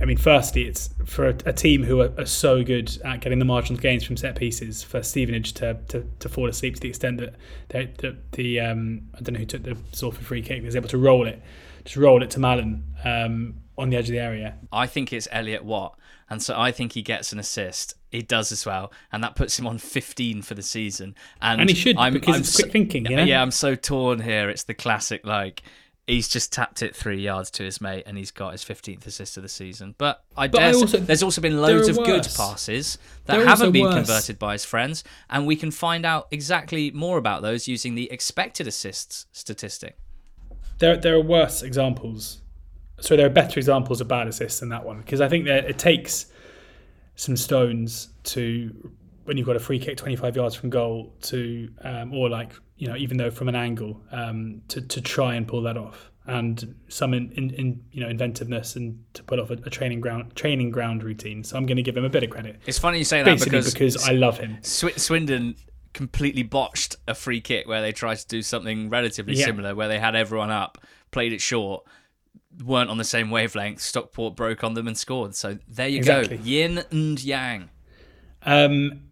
[0.00, 3.38] I mean, firstly, it's for a, a team who are, are, so good at getting
[3.38, 6.88] the marginal gains from set pieces for Stevenage to, to, to fall asleep to the
[6.88, 7.34] extent that
[7.68, 10.88] they, the, the um, I don't know who took the Salford free kick was able
[10.88, 11.42] to roll it,
[11.84, 12.82] just roll it to Mallan.
[13.04, 14.56] Um, on the edge of the area.
[14.72, 15.98] I think it's Elliot Watt,
[16.30, 17.94] and so I think he gets an assist.
[18.10, 21.14] He does as well, and that puts him on 15 for the season.
[21.40, 23.06] And, and he should I'm, because I'm it's so, quick thinking.
[23.06, 23.24] You know?
[23.24, 24.48] Yeah, I'm so torn here.
[24.48, 25.62] It's the classic like
[26.06, 29.36] he's just tapped it three yards to his mate, and he's got his 15th assist
[29.36, 29.94] of the season.
[29.98, 33.36] But I but dare I also, say, there's also been loads of good passes that
[33.36, 33.94] there haven't been worse.
[33.94, 38.10] converted by his friends, and we can find out exactly more about those using the
[38.10, 39.98] expected assists statistic.
[40.78, 42.42] There, there are worse examples
[43.00, 45.64] so there are better examples of bad assists than that one because I think that
[45.66, 46.26] it takes
[47.14, 48.92] some stones to
[49.26, 52.86] when you've got a free kick 25 yards from goal to um, or like you
[52.86, 56.74] know even though from an angle um, to, to try and pull that off and
[56.88, 60.34] some in, in, in you know inventiveness and to put off a, a, training ground
[60.34, 62.98] training ground routine so I'm going to give him a bit of credit it's funny
[62.98, 65.56] you say that Basically because, because I love him Sw- Swindon
[65.92, 69.46] completely botched a free kick where they tried to do something relatively yeah.
[69.46, 70.78] similar where they had everyone up
[71.10, 71.84] played it short
[72.64, 73.80] weren't on the same wavelength.
[73.80, 75.34] Stockport broke on them and scored.
[75.34, 76.38] So there you exactly.
[76.38, 77.70] go, yin and yang.
[78.42, 79.05] Um,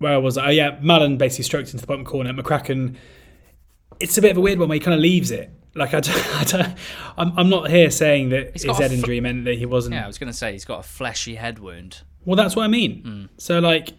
[0.00, 0.46] where was I?
[0.46, 2.32] Oh, yeah, Mallan basically stroked into the bottom corner.
[2.32, 2.96] McCracken.
[4.00, 5.50] It's a bit of a weird one where he kind of leaves it.
[5.74, 6.74] Like I, don't, I
[7.16, 9.94] I'm, I'm not here saying that his head injury fl- meant that he wasn't.
[9.94, 12.00] Yeah, I was going to say he's got a fleshy head wound.
[12.24, 13.02] Well, that's what I mean.
[13.02, 13.28] Mm.
[13.38, 13.92] So, like,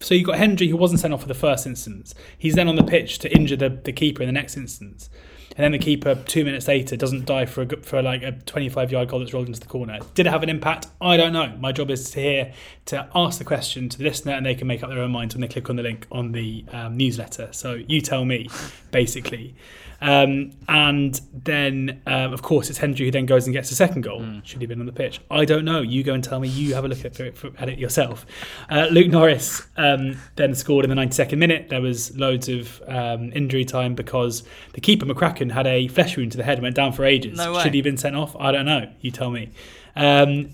[0.00, 2.14] so you got Hendry who wasn't sent off for the first instance.
[2.38, 5.10] He's then on the pitch to injure the, the keeper in the next instance
[5.50, 8.92] and then the keeper two minutes later doesn't die for a, for like a 25
[8.92, 9.98] yard goal that's rolled into the corner.
[10.14, 10.88] Did it have an impact?
[11.00, 11.54] I don't know.
[11.58, 12.52] My job is here
[12.86, 15.34] to ask the question to the listener, and they can make up their own minds
[15.34, 17.48] when they click on the link on the um, newsletter.
[17.52, 18.48] So you tell me,
[18.90, 19.54] basically.
[20.00, 24.02] Um, and then, um, of course, it's Hendry who then goes and gets the second
[24.02, 24.20] goal.
[24.20, 24.44] Mm.
[24.44, 25.20] Should he have been on the pitch?
[25.30, 25.80] I don't know.
[25.80, 26.48] You go and tell me.
[26.48, 28.26] You have a look at it, at it yourself.
[28.70, 31.68] Uh, Luke Norris um, then scored in the 92nd minute.
[31.68, 34.42] There was loads of um, injury time because
[34.74, 37.38] the keeper, McCracken, had a flesh wound to the head and went down for ages.
[37.38, 38.36] No Should he have been sent off?
[38.36, 38.90] I don't know.
[39.00, 39.50] You tell me.
[39.94, 40.50] Um,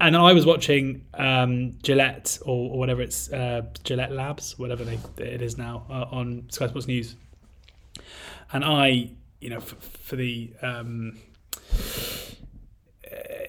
[0.00, 4.98] and I was watching um, Gillette or, or, whatever it's uh, Gillette Labs, whatever they,
[5.18, 7.14] it is now, uh, on Sky Sports News
[8.54, 11.18] and I, you know, for, for the um,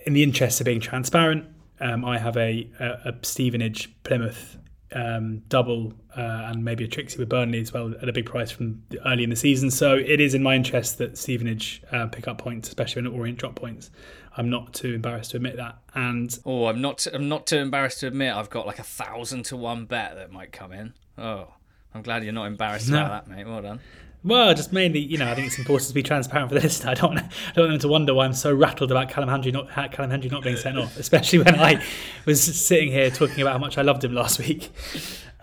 [0.06, 1.46] in the interest of being transparent,
[1.80, 4.58] um, I have a, a, a Stevenage Plymouth
[4.94, 8.50] um, double uh, and maybe a Trixie with Burnley as well at a big price
[8.50, 9.70] from early in the season.
[9.70, 13.38] So it is in my interest that Stevenage uh, pick up points, especially when Orient
[13.38, 13.92] drop points.
[14.38, 15.78] I'm not too embarrassed to admit that.
[15.94, 17.08] And oh, I'm not.
[17.14, 20.32] I'm not too embarrassed to admit I've got like a thousand to one bet that
[20.32, 20.94] might come in.
[21.18, 21.54] Oh,
[21.94, 22.98] I'm glad you're not embarrassed no.
[22.98, 23.48] about that, mate.
[23.48, 23.80] Well done.
[24.26, 26.90] Well, just mainly, you know, I think it's important to be transparent for the listener.
[26.92, 29.30] I don't, want, I don't want them to wonder why I'm so rattled about Callum
[29.30, 31.84] Hendry not Callum Hendry not being sent off, especially when I
[32.26, 34.72] was sitting here talking about how much I loved him last week.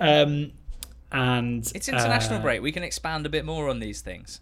[0.00, 0.50] Um,
[1.12, 2.60] and It's international uh, break.
[2.60, 4.40] We can expand a bit more on these things.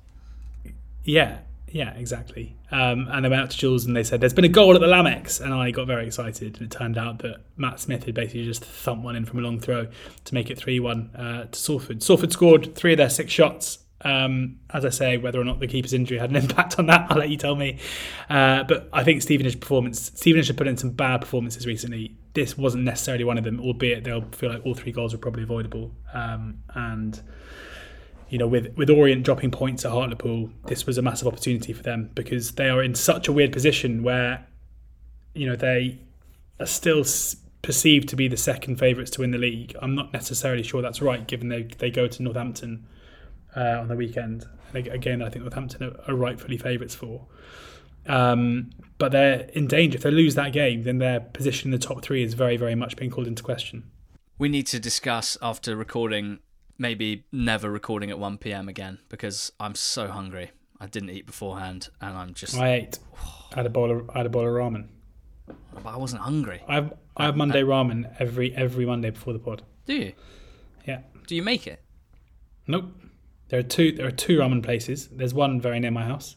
[1.04, 2.56] Yeah, yeah, exactly.
[2.70, 4.80] Um, and they went out to Jules and they said, "There's been a goal at
[4.80, 6.56] the Lamex," and I got very excited.
[6.56, 9.42] And it turned out that Matt Smith had basically just thumped one in from a
[9.42, 9.88] long throw
[10.24, 12.02] to make it three-one uh, to Salford.
[12.02, 13.80] Salford scored three of their six shots.
[14.02, 17.10] Um, as I say, whether or not the keeper's injury had an impact on that,
[17.10, 17.78] I'll let you tell me.
[18.28, 22.16] Uh, but I think Stevenage performance, Stevenage have put in some bad performances recently.
[22.34, 25.42] This wasn't necessarily one of them, albeit they'll feel like all three goals were probably
[25.42, 25.92] avoidable.
[26.14, 27.20] Um, and
[28.30, 31.82] you know, with with Orient dropping points at Hartlepool, this was a massive opportunity for
[31.82, 34.46] them because they are in such a weird position where,
[35.34, 35.98] you know, they
[36.60, 37.04] are still
[37.62, 39.74] perceived to be the second favourites to win the league.
[39.82, 42.86] I'm not necessarily sure that's right, given they they go to Northampton
[43.56, 44.46] uh, on the weekend.
[44.72, 47.26] And again, I think Northampton are, are rightfully favourites for.
[48.06, 49.96] Um, but they're in danger.
[49.96, 52.74] If they lose that game, then their position in the top three is very, very
[52.74, 53.90] much being called into question.
[54.38, 56.38] We need to discuss after recording,
[56.78, 58.68] maybe never recording at 1 p.m.
[58.68, 60.50] again because I'm so hungry.
[60.80, 62.56] I didn't eat beforehand and I'm just.
[62.56, 62.98] I ate.
[63.52, 64.88] I had a bowl of, I had a bowl of ramen.
[65.74, 66.62] But I wasn't hungry.
[66.66, 69.62] I have I have Monday ramen every every Monday before the pod.
[69.84, 70.12] Do you?
[70.86, 71.00] Yeah.
[71.26, 71.82] Do you make it?
[72.66, 72.92] Nope.
[73.50, 75.08] There are two there are two ramen places.
[75.08, 76.36] There's one very near my house,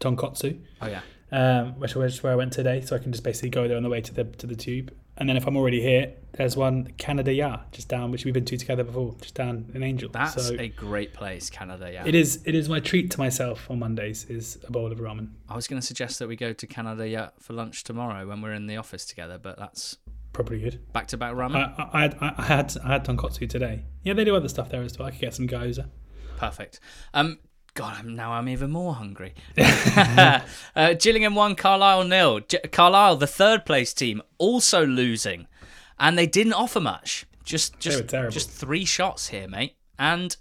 [0.00, 1.00] Tonkotsu, Oh, yeah.
[1.32, 3.82] um, which is where I went today, so I can just basically go there on
[3.82, 4.92] the way to the to the tube.
[5.20, 8.56] And then if I'm already here, there's one Kanada-Ya just down, which we've been to
[8.56, 10.08] together before, just down in Angel.
[10.12, 12.04] That's so a great place, Canada, Ya.
[12.06, 15.30] it is it is my treat to myself on Mondays is a bowl of ramen.
[15.48, 18.52] I was going to suggest that we go to Kanada-Ya for lunch tomorrow when we're
[18.52, 19.96] in the office together, but that's
[20.32, 20.80] Probably good.
[20.92, 21.74] back to back ramen.
[21.76, 23.84] I, I, I had I had tonkotsu today.
[24.04, 25.08] Yeah, they do other stuff there as well.
[25.08, 25.88] I could get some gyoza.
[26.38, 26.78] Perfect.
[27.12, 27.38] Um,
[27.74, 29.34] God, I'm, now I'm even more hungry.
[29.58, 30.40] uh,
[31.00, 32.40] Gillingham won, Carlisle nil.
[32.40, 35.48] G- Carlisle, the third place team, also losing,
[35.98, 37.26] and they didn't offer much.
[37.44, 39.74] Just, just, just three shots here, mate.
[39.98, 40.36] And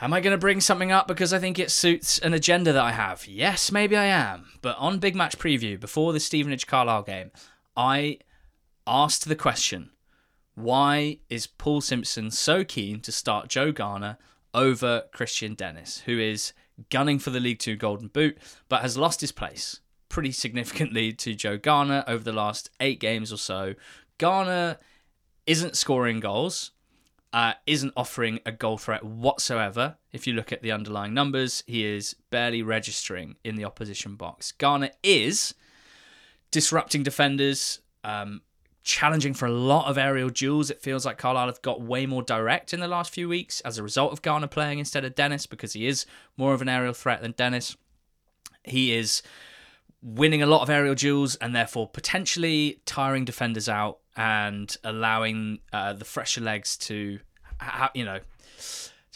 [0.00, 2.82] am I going to bring something up because I think it suits an agenda that
[2.82, 3.26] I have?
[3.26, 4.46] Yes, maybe I am.
[4.62, 7.30] But on Big Match Preview before the Stevenage Carlisle game,
[7.76, 8.18] I
[8.86, 9.90] asked the question:
[10.58, 14.18] Why is Paul Simpson so keen to start Joe Garner
[14.52, 16.52] over Kristian Dennis, who is
[16.90, 18.38] gunning for the League Two Golden Boot,
[18.68, 19.78] but has lost his place
[20.08, 23.76] pretty significantly to Joe Garner over the last eight games or so?
[24.18, 24.78] Garner
[25.46, 26.72] isn't scoring goals,
[27.32, 29.96] uh, isn't offering a goal threat whatsoever.
[30.12, 34.50] If you look at the underlying numbers, he is barely registering in the opposition box.
[34.50, 35.54] Garner is
[36.50, 38.42] disrupting defenders, um,
[38.82, 40.70] challenging for a lot of aerial duels.
[40.70, 43.78] It feels like Carlisle have got way more direct in the last few weeks as
[43.78, 46.06] a result of Garner playing instead of Dennis because he is
[46.36, 47.76] more of an aerial threat than Dennis.
[48.64, 49.22] He is
[50.02, 55.92] winning a lot of aerial duels and therefore potentially tiring defenders out and allowing uh,
[55.92, 57.18] the fresher legs to,
[57.60, 58.20] ha- you know,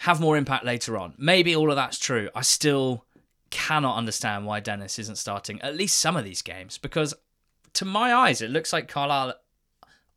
[0.00, 1.14] have more impact later on.
[1.16, 2.28] Maybe all of that's true.
[2.34, 3.04] I still
[3.50, 7.14] cannot understand why Dennis isn't starting at least some of these games because,
[7.74, 9.34] to my eyes, it looks like Carlisle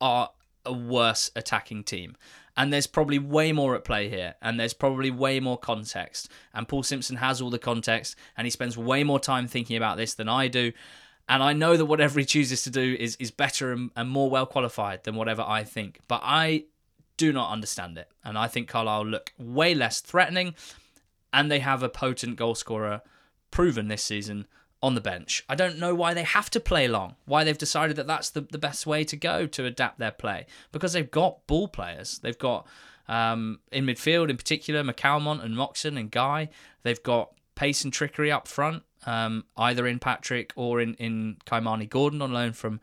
[0.02, 0.30] are
[0.66, 2.16] a worse attacking team.
[2.58, 6.30] And there's probably way more at play here, and there's probably way more context.
[6.54, 9.98] And Paul Simpson has all the context, and he spends way more time thinking about
[9.98, 10.72] this than I do.
[11.28, 14.30] And I know that whatever he chooses to do is is better and, and more
[14.30, 16.00] well qualified than whatever I think.
[16.08, 16.66] But I
[17.18, 20.56] do not understand it, and I think Carlisle look way less threatening,
[21.34, 23.02] and they have a potent goal scorer
[23.52, 24.48] proven this season
[24.86, 25.44] on the bench.
[25.50, 28.42] I don't know why they have to play long, why they've decided that that's the,
[28.42, 30.46] the best way to go to adapt their play.
[30.72, 32.20] Because they've got ball players.
[32.20, 32.68] They've got,
[33.08, 36.50] um, in midfield in particular, McCalmont and Moxon and Guy.
[36.84, 41.90] They've got pace and trickery up front, um, either in Patrick or in, in Kymani
[41.90, 42.80] Gordon on loan from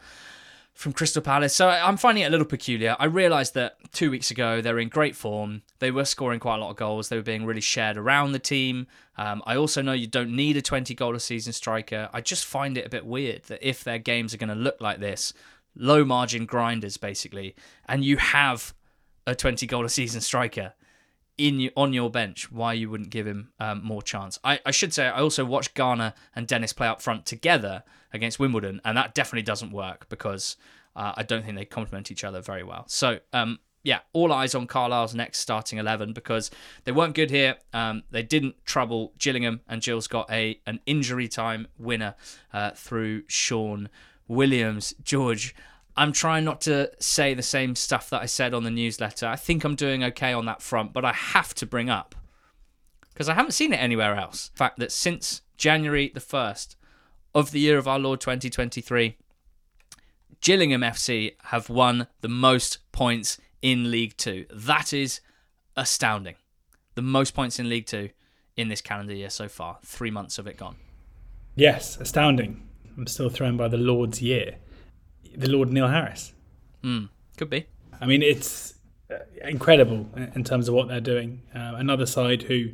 [0.74, 1.54] from Crystal Palace.
[1.54, 2.96] So I'm finding it a little peculiar.
[2.98, 5.62] I realised that two weeks ago they were in great form.
[5.78, 7.08] They were scoring quite a lot of goals.
[7.08, 8.86] They were being really shared around the team.
[9.16, 12.08] Um, I also know you don't need a 20 goal a season striker.
[12.12, 14.80] I just find it a bit weird that if their games are going to look
[14.80, 15.34] like this,
[15.76, 17.54] low margin grinders basically,
[17.86, 18.74] and you have
[19.26, 20.74] a 20 goal a season striker
[21.38, 24.38] in on your bench, why you wouldn't give him um, more chance.
[24.44, 28.38] I, I should say I also watched Garner and Dennis play up front together against
[28.38, 30.56] Wimbledon, and that definitely doesn't work because
[30.94, 32.84] uh, I don't think they complement each other very well.
[32.86, 36.50] So um, yeah, all eyes on Carlisle's next starting eleven because
[36.84, 37.56] they weren't good here.
[37.72, 42.14] Um, they didn't trouble Gillingham, and Gills got a an injury time winner
[42.52, 43.88] uh, through Sean
[44.28, 44.94] Williams.
[45.02, 45.54] George,
[45.96, 49.26] I'm trying not to say the same stuff that I said on the newsletter.
[49.26, 52.14] I think I'm doing okay on that front, but I have to bring up
[53.12, 54.48] because I haven't seen it anywhere else.
[54.48, 56.76] The fact that since January the 1st
[57.34, 59.16] of the year of our Lord 2023,
[60.40, 64.46] Gillingham FC have won the most points in League Two.
[64.52, 65.20] That is
[65.76, 66.34] astounding.
[66.94, 68.10] The most points in League Two
[68.56, 69.78] in this calendar year so far.
[69.84, 70.76] Three months of it gone.
[71.54, 72.66] Yes, astounding.
[72.96, 74.56] I'm still thrown by the Lord's year.
[75.36, 76.32] The Lord Neil Harris.
[76.82, 77.04] Hmm,
[77.36, 77.66] could be.
[78.00, 78.74] I mean, it's
[79.10, 81.42] uh, incredible in terms of what they're doing.
[81.54, 82.70] Uh, another side who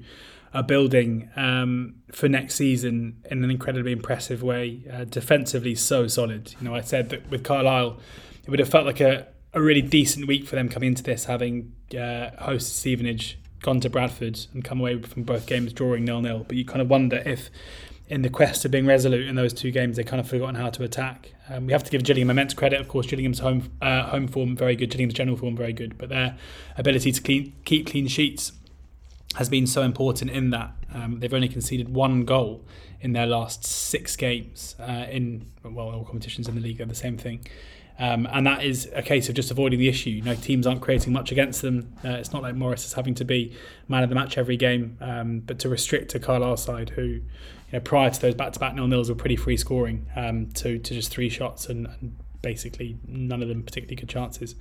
[0.55, 4.83] are building um, for next season in an incredibly impressive way.
[4.91, 6.55] Uh, defensively, so solid.
[6.61, 7.99] You know, I said that with Carlisle,
[8.45, 11.27] it would have felt like a, a really decent week for them coming into this,
[11.27, 16.23] having uh, hosted Stevenage, gone to Bradford, and come away from both games drawing nil
[16.23, 16.45] nil.
[16.49, 17.51] But you kind of wonder if.
[18.09, 20.71] In the quest of being resolute in those two games, they kind of forgotten how
[20.71, 21.35] to attack.
[21.51, 22.81] Um, we have to give Gillingham immense credit.
[22.81, 24.91] Of course, Gillingham's home uh, home form very good.
[24.91, 26.39] Gillingham's general form very good, but their
[26.77, 28.53] ability to clean, keep clean sheets
[29.37, 30.73] has been so important in that.
[30.93, 32.65] Um, they've only conceded one goal
[33.01, 36.95] in their last six games uh, in well all competitions in the league are the
[36.95, 37.47] same thing.
[38.01, 40.11] Um, and that is a case of just avoiding the issue.
[40.11, 41.95] You know, teams aren't creating much against them.
[42.05, 43.57] Uh, it's not like Morris is having to be
[43.89, 47.21] man of the match every game, um, but to restrict a Carlisle side who,
[47.71, 50.95] you know, prior to those back-to-back nil nils were pretty free scoring um, to to
[50.95, 54.55] just three shots and, and, basically none of them particularly good chances.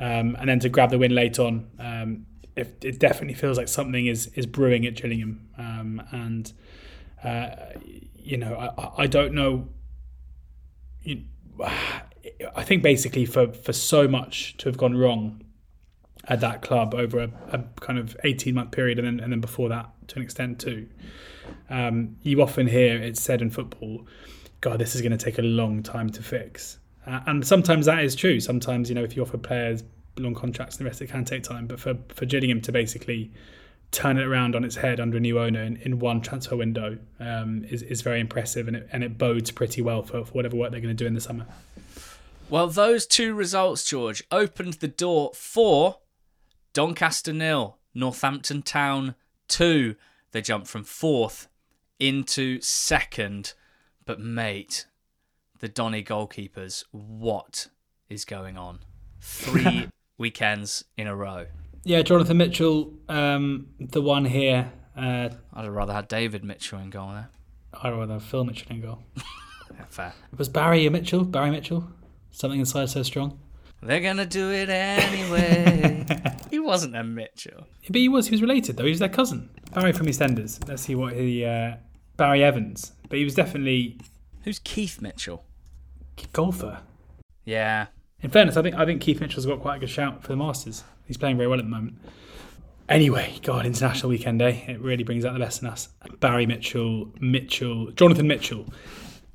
[0.00, 2.26] Um, and then to grab the win late on, um,
[2.56, 6.52] it, it, definitely feels like something is is brewing at Gillingham, um, and
[7.22, 7.50] uh,
[8.16, 9.68] you know I, I don't know.
[11.02, 11.22] You,
[12.56, 15.42] I think basically for for so much to have gone wrong
[16.26, 19.40] at that club over a, a kind of eighteen month period, and then and then
[19.40, 20.88] before that to an extent too,
[21.70, 24.06] um, you often hear it said in football,
[24.60, 28.02] "God, this is going to take a long time to fix." Uh, and sometimes that
[28.02, 28.40] is true.
[28.40, 29.82] Sometimes you know if you offer players
[30.18, 31.66] long contracts and the rest it can take time.
[31.66, 33.32] But for, for Gillingham to basically
[33.90, 36.98] turn it around on its head under a new owner in, in one transfer window
[37.20, 40.56] um, is, is very impressive and it, and it bodes pretty well for, for whatever
[40.56, 41.46] work they're going to do in the summer.
[42.50, 45.98] Well, those two results, George, opened the door for
[46.72, 49.14] Doncaster nil, Northampton Town
[49.48, 49.94] two.
[50.34, 51.46] They jumped from fourth
[52.00, 53.54] into second.
[54.04, 54.86] But mate,
[55.60, 57.68] the Donny goalkeepers, what
[58.08, 58.80] is going on?
[59.20, 59.86] Three
[60.18, 61.46] weekends in a row.
[61.84, 64.72] Yeah, Jonathan Mitchell, um, the one here.
[64.96, 67.30] Uh, I'd have rather had David Mitchell in goal there.
[67.72, 68.98] I'd rather have Phil Mitchell in goal.
[69.16, 70.14] yeah, fair.
[70.36, 71.22] Was Barry Mitchell?
[71.24, 71.86] Barry Mitchell?
[72.32, 73.38] Something inside so strong?
[73.84, 76.06] They're gonna do it anyway.
[76.50, 77.66] he wasn't a Mitchell.
[77.86, 78.28] But he was.
[78.28, 78.84] He was related though.
[78.84, 79.50] He was their cousin.
[79.72, 80.66] Barry from EastEnders.
[80.68, 81.44] Let's see what he.
[81.44, 81.76] Uh,
[82.16, 82.92] Barry Evans.
[83.08, 83.98] But he was definitely.
[84.44, 85.44] Who's Keith Mitchell?
[86.32, 86.80] Golfer.
[87.44, 87.88] Yeah,
[88.24, 90.36] in fairness, I think I think Keith Mitchell's got quite a good shout for the
[90.36, 90.82] Masters.
[91.04, 91.98] He's playing very well at the moment.
[92.88, 94.64] Anyway, God, International Weekend Day.
[94.66, 95.90] It really brings out the best in us.
[96.20, 98.66] Barry Mitchell, Mitchell, Jonathan Mitchell.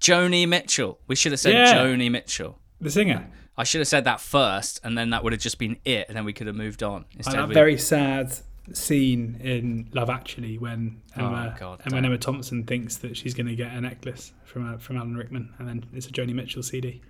[0.01, 0.99] Joni Mitchell.
[1.07, 2.57] We should have said yeah, Joni Mitchell.
[2.81, 3.27] The singer.
[3.59, 6.15] I should have said that first, and then that would have just been it, and
[6.15, 7.03] then we could have moved on.
[7.17, 7.53] Instead, that we...
[7.53, 8.33] very sad
[8.71, 13.17] scene in Love Actually when oh, Emma, oh, God, and when Emma Thompson thinks that
[13.17, 16.09] she's going to get a necklace from uh, from Alan Rickman, and then it's a
[16.09, 17.01] Joni Mitchell CD.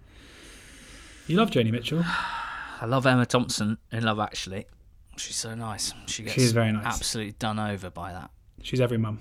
[1.28, 2.02] You love Joni Mitchell.
[2.82, 4.66] I love Emma Thompson in Love Actually.
[5.18, 5.94] She's so nice.
[6.08, 6.84] She gets She's very nice.
[6.84, 8.32] absolutely done over by that.
[8.64, 9.20] She's every mum.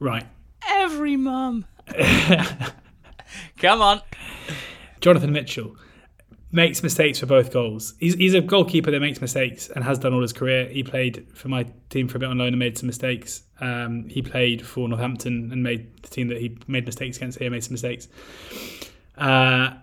[0.00, 0.26] Right.
[0.68, 1.66] Every mum.
[3.58, 4.00] Come on.
[5.00, 5.76] Jonathan Mitchell
[6.56, 7.92] makes mistakes for both goals.
[8.00, 10.66] He's, he's a goalkeeper that makes mistakes and has done all his career.
[10.68, 13.42] He played for my team for a bit on loan and made some mistakes.
[13.60, 17.50] Um, he played for Northampton and made the team that he made mistakes against here
[17.50, 18.08] made some mistakes.
[19.18, 19.74] Uh,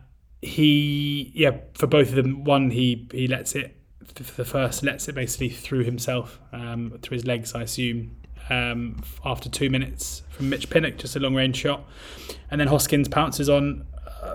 [0.41, 3.77] he yeah for both of them one he he lets it
[4.13, 8.17] for the first lets it basically through himself um, through his legs I assume
[8.49, 11.85] um, after two minutes from Mitch Pinnock just a long range shot
[12.51, 13.85] and then Hoskins pounces on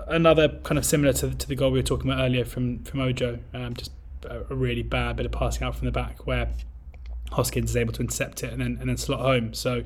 [0.07, 3.01] another kind of similar to, to the goal we were talking about earlier from from
[3.01, 3.91] Ojo um, just
[4.23, 6.49] a, a really bad bit of passing out from the back where
[7.31, 9.83] Hoskins is able to intercept it and then and then slot home so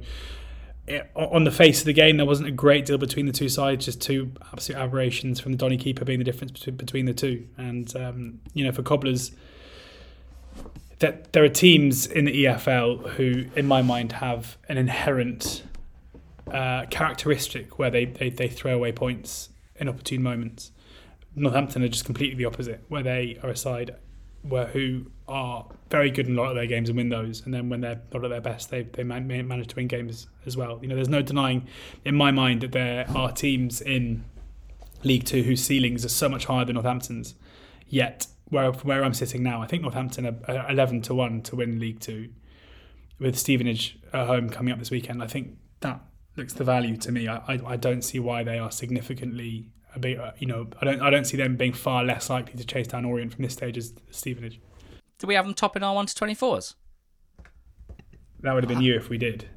[0.88, 3.50] it, on the face of the game, there wasn't a great deal between the two
[3.50, 3.86] sides.
[3.86, 7.48] Just two absolute aberrations from the Donny keeper being the difference between, between the two.
[7.58, 9.32] And um, you know, for Cobblers,
[11.00, 15.64] that there are teams in the EFL who, in my mind, have an inherent
[16.52, 20.72] uh, characteristic where they, they they throw away points in opportune moments.
[21.36, 23.96] Northampton are just completely the opposite, where they are a side
[24.44, 27.54] where who are very good in a lot of their games and win those, and
[27.54, 30.80] then when they're not at their best, they they manage to win games as well.
[30.82, 31.68] You know, there's no denying
[32.04, 34.26] in my mind that there are teams in
[35.04, 37.36] League Two whose ceilings are so much higher than Northampton's.
[37.88, 41.80] Yet, where where I'm sitting now, I think Northampton are 11 to one to win
[41.80, 42.30] League Two,
[43.20, 46.02] with Stevenage at home coming up this weekend, I think that
[46.36, 47.28] looks the value to me.
[47.28, 50.86] I, I, I don't see why they are significantly a bit, uh, you know, I
[50.86, 53.54] don't I don't see them being far less likely to chase down Orient from this
[53.54, 54.60] stage as Stevenage.
[55.20, 56.76] Do we have them topping our one to twenty fours?
[58.42, 59.48] That would have been you if we did.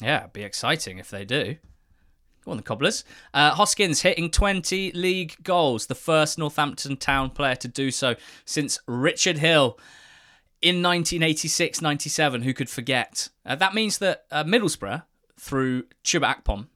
[0.00, 1.56] Yeah, it'd be exciting if they do.
[2.44, 3.04] Go on, the Cobblers.
[3.34, 8.14] Uh, Hoskins hitting 20 league goals, the first Northampton Town player to do so
[8.44, 9.78] since Richard Hill
[10.62, 12.42] in 1986 97.
[12.42, 13.28] Who could forget?
[13.44, 15.02] Uh, that means that uh, Middlesbrough,
[15.38, 16.66] through Chuba Akpom,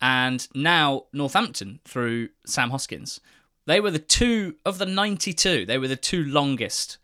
[0.00, 3.20] and now Northampton through Sam Hoskins,
[3.66, 6.98] they were the two of the 92, they were the two longest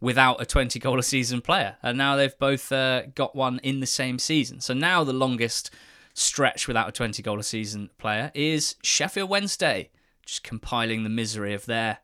[0.00, 1.76] without a 20 goal a season player.
[1.82, 4.60] And now they've both uh, got one in the same season.
[4.60, 5.70] So now the longest
[6.12, 9.90] stretch without a 20 goal a season player is Sheffield Wednesday,
[10.26, 11.98] just compiling the misery of their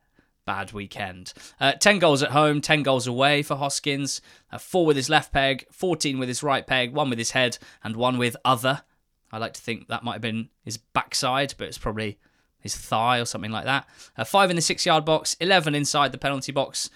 [0.50, 1.32] bad weekend.
[1.60, 4.20] Uh, 10 goals at home, 10 goals away for Hoskins,
[4.50, 7.56] uh, 4 with his left peg, 14 with his right peg, 1 with his head,
[7.84, 8.82] and 1 with other.
[9.30, 12.18] I like to think that might have been his backside, but it's probably
[12.58, 13.86] his thigh or something like that.
[14.16, 16.90] Uh, 5 in the 6 yard box, 11 inside the penalty box,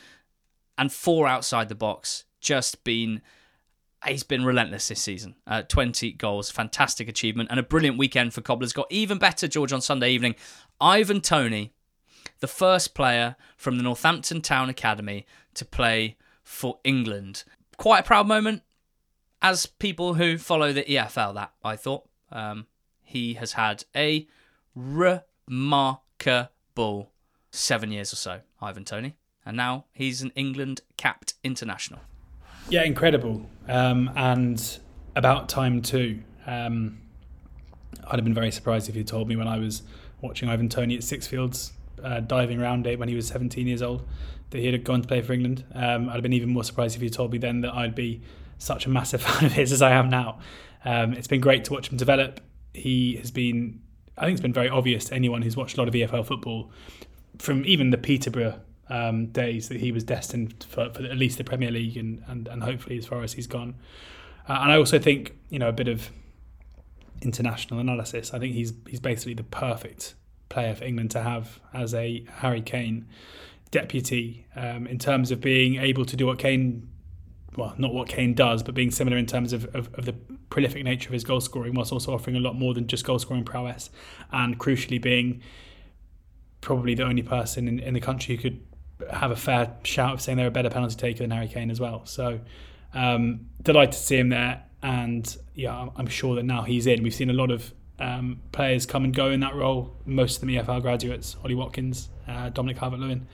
[0.76, 2.24] and four outside the box.
[2.40, 3.22] Just been
[4.04, 5.36] he's been relentless this season.
[5.46, 8.72] Uh, 20 goals, fantastic achievement, and a brilliant weekend for Cobblers.
[8.72, 10.34] Got even better, George, on Sunday evening.
[10.80, 11.72] Ivan Toney,
[12.44, 15.24] the first player from the Northampton Town Academy
[15.54, 17.42] to play for England.
[17.78, 18.60] Quite a proud moment,
[19.40, 22.06] as people who follow the EFL, that I thought.
[22.30, 22.66] Um,
[23.00, 24.28] he has had a
[24.74, 26.02] remarkable
[27.50, 29.16] seven years or so, Ivan Toney.
[29.46, 32.00] and now he's an England capped international.
[32.68, 34.80] Yeah, incredible, um, and
[35.16, 36.22] about time too.
[36.46, 37.00] Um,
[38.06, 39.82] I'd have been very surprised if you told me when I was
[40.20, 41.72] watching Ivan Toney at Sixfields
[42.02, 44.06] uh, diving round it when he was 17 years old
[44.50, 45.64] that he had gone to play for England.
[45.74, 48.22] Um, I'd have been even more surprised if you told me then that I'd be
[48.58, 50.38] such a massive fan of his as I am now.
[50.84, 52.40] Um, it's been great to watch him develop.
[52.72, 53.80] He has been,
[54.18, 56.70] I think it's been very obvious to anyone who's watched a lot of EFL football,
[57.38, 61.44] from even the Peterborough um, days that he was destined for, for, at least the
[61.44, 63.74] Premier League and, and, and hopefully as far as he's gone.
[64.48, 66.10] Uh, and I also think, you know, a bit of
[67.22, 68.34] international analysis.
[68.34, 70.14] I think he's he's basically the perfect
[70.48, 73.06] player for England to have as a Harry Kane
[73.70, 76.88] deputy um, in terms of being able to do what Kane,
[77.56, 80.12] well, not what Kane does, but being similar in terms of, of, of the
[80.50, 83.18] prolific nature of his goal scoring, whilst also offering a lot more than just goal
[83.18, 83.90] scoring prowess,
[84.30, 85.42] and crucially being
[86.60, 88.60] probably the only person in, in the country who could
[89.10, 91.80] have a fair shout of saying they're a better penalty taker than Harry Kane as
[91.80, 92.06] well.
[92.06, 92.40] So
[92.94, 97.02] um, delighted to see him there, and yeah, I'm sure that now he's in.
[97.02, 99.94] We've seen a lot of um, players come and go in that role.
[100.04, 103.26] Most of them EFL graduates: Ollie Watkins, uh, Dominic Calvert-Lewin.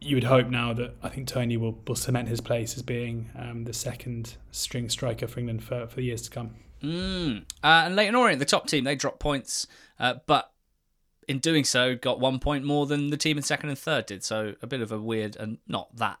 [0.00, 3.30] You would hope now that I think Toney will, will cement his place as being
[3.38, 6.56] um, the second string striker for England for, for the years to come.
[6.82, 7.42] Mm.
[7.62, 9.68] Uh, and Leyton Orient, the top team, they dropped points,
[10.00, 10.52] uh, but
[11.28, 14.24] in doing so, got one point more than the team in second and third did.
[14.24, 16.18] So a bit of a weird and not that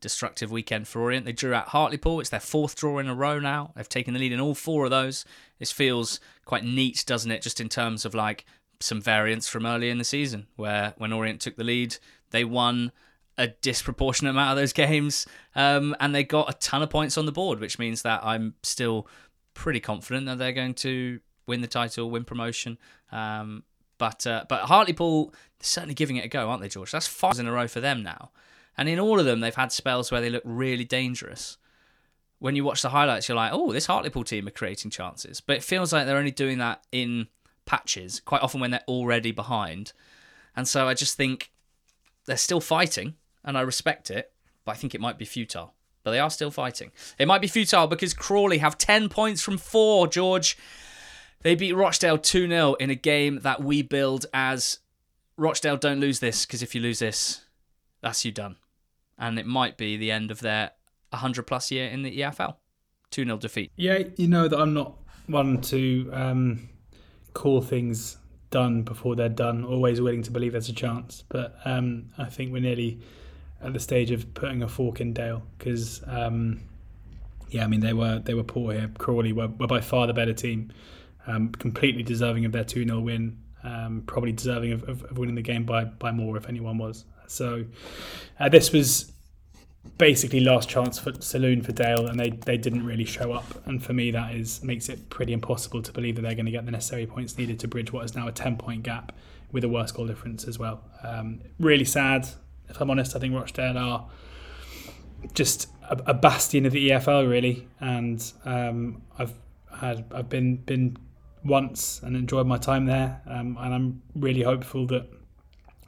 [0.00, 1.24] destructive weekend for Orient.
[1.24, 2.20] They drew out Hartlepool.
[2.20, 3.72] It's their fourth draw in a row now.
[3.74, 5.24] They've taken the lead in all four of those.
[5.58, 7.42] This feels quite neat, doesn't it?
[7.42, 8.44] Just in terms of like
[8.80, 11.96] some variance from early in the season, where when Orient took the lead,
[12.30, 12.92] they won
[13.38, 17.26] a disproportionate amount of those games, um, and they got a ton of points on
[17.26, 19.08] the board, which means that I'm still
[19.54, 22.78] pretty confident that they're going to win the title, win promotion.
[23.10, 23.62] Um,
[23.98, 26.92] but uh, but Hartlepool, certainly giving it a go, aren't they, George?
[26.92, 28.30] That's five in a row for them now.
[28.76, 31.56] And in all of them, they've had spells where they look really dangerous.
[32.38, 35.40] When you watch the highlights, you're like, oh, this Hartlepool team are creating chances.
[35.40, 37.28] But it feels like they're only doing that in
[37.64, 39.92] patches, quite often when they're already behind.
[40.54, 41.50] And so I just think
[42.26, 43.14] they're still fighting,
[43.44, 44.32] and I respect it,
[44.64, 45.74] but I think it might be futile.
[46.02, 46.92] But they are still fighting.
[47.18, 50.56] It might be futile because Crawley have 10 points from four, George.
[51.42, 54.78] They beat Rochdale 2 0 in a game that we build as
[55.36, 57.44] Rochdale don't lose this because if you lose this,
[58.02, 58.56] that's you done.
[59.18, 60.72] And it might be the end of their
[61.10, 62.56] 100 plus year in the EFL.
[63.10, 63.70] 2 0 defeat.
[63.76, 64.96] Yeah, you know that I'm not
[65.26, 66.68] one to um,
[67.34, 68.18] call things
[68.50, 71.24] done before they're done, always willing to believe there's a chance.
[71.28, 73.00] But um, I think we're nearly
[73.62, 76.60] at the stage of putting a fork in Dale because, um,
[77.50, 78.90] yeah, I mean, they were they were poor here.
[78.98, 80.72] Crawley were, were by far the better team
[81.26, 85.34] um, completely deserving of their 2 0 win, um, probably deserving of, of, of, winning
[85.34, 87.04] the game by, by more if anyone was.
[87.26, 87.64] So
[88.38, 89.12] uh, this was
[89.98, 93.66] basically last chance for saloon for Dale, and they, they didn't really show up.
[93.66, 96.52] And for me, that is makes it pretty impossible to believe that they're going to
[96.52, 99.12] get the necessary points needed to bridge what is now a 10 point gap
[99.52, 100.82] with a worse goal difference as well.
[101.02, 102.28] Um, really sad,
[102.68, 103.16] if I'm honest.
[103.16, 104.08] I think Rochdale are
[105.34, 109.34] just a, a bastion of the EFL really, and um, I've
[109.80, 110.96] had I've been been
[111.44, 115.08] once and enjoyed my time there, um, and I'm really hopeful that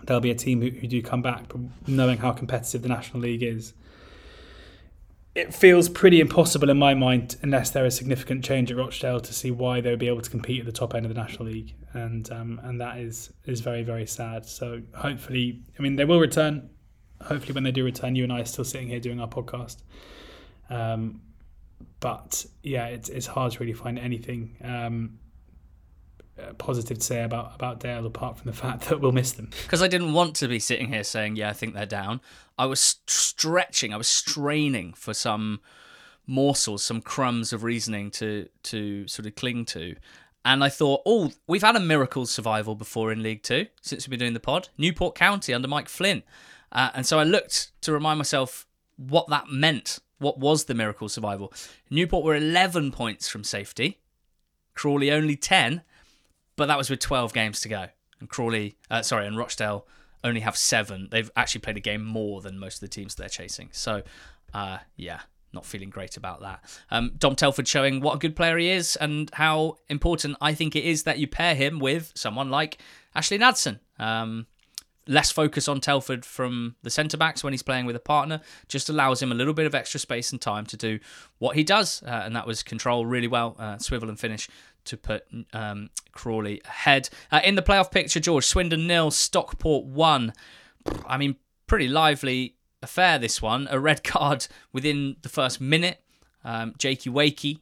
[0.05, 1.45] there'll be a team who, who do come back.
[1.87, 3.75] Knowing how competitive the National League is,
[5.39, 9.33] it feels pretty impossible in my mind unless there is significant change at Rochdale to
[9.33, 11.47] see why they would be able to compete at the top end of the National
[11.47, 14.45] League, and um, and that is is very very sad.
[14.45, 16.71] So hopefully, I mean, they will return.
[17.23, 19.83] Hopefully, when they do return, you and I are still sitting here doing our podcast.
[20.71, 21.21] Um,
[22.01, 25.21] but yeah, it's it's hard to really find anything um,
[26.59, 29.51] positive to say about about Dale apart from the fact that we'll miss them.
[29.63, 32.21] Because I didn't want to be sitting here saying, "Yeah, I think they're down."
[32.59, 35.61] I was stretching, I was straining for some
[36.27, 39.97] morsels, some crumbs of reasoning to to sort of cling to.
[40.45, 44.11] And I thought, oh, we've had a miracle survival before in League Two since we've
[44.11, 44.69] been doing the pod.
[44.79, 46.23] Newport County under Mike Flynn.
[46.71, 48.67] Uh, and so I looked to remind myself
[48.97, 49.99] what that meant.
[50.19, 51.53] What was the miracle survival?
[51.91, 54.01] Newport were 11 points from safety,
[54.75, 55.83] Crawley only 10,
[56.59, 57.87] but that was with 12 games to go.
[58.21, 59.87] And Crawley, uh, sorry, and Rochdale
[60.25, 61.09] only have seven.
[61.11, 63.71] They've actually played a game more than most of the teams they're chasing.
[63.73, 64.03] So,
[64.53, 65.21] uh, yeah,
[65.53, 66.65] not feeling great about that.
[66.91, 70.75] Um, Dom Telford showing what a good player he is and how important I think
[70.75, 72.79] it is that you pair him with someone like
[73.15, 73.79] Ashley Nadesan.
[73.99, 74.47] Um,
[75.07, 78.91] less focus on Telford from the centre backs when he's playing with a partner just
[78.91, 80.99] allows him a little bit of extra space and time to do
[81.39, 84.49] what he does, uh, and that was control really well, uh, swivel and finish
[84.89, 87.09] to put um, Crawley ahead.
[87.33, 90.33] Uh, in the playoff picture, George Swindon nil, Stockport one.
[91.07, 91.37] I mean,
[91.67, 93.69] pretty lively affair this one.
[93.71, 96.03] A red card within the first minute.
[96.45, 97.61] Um, Jakey Wakey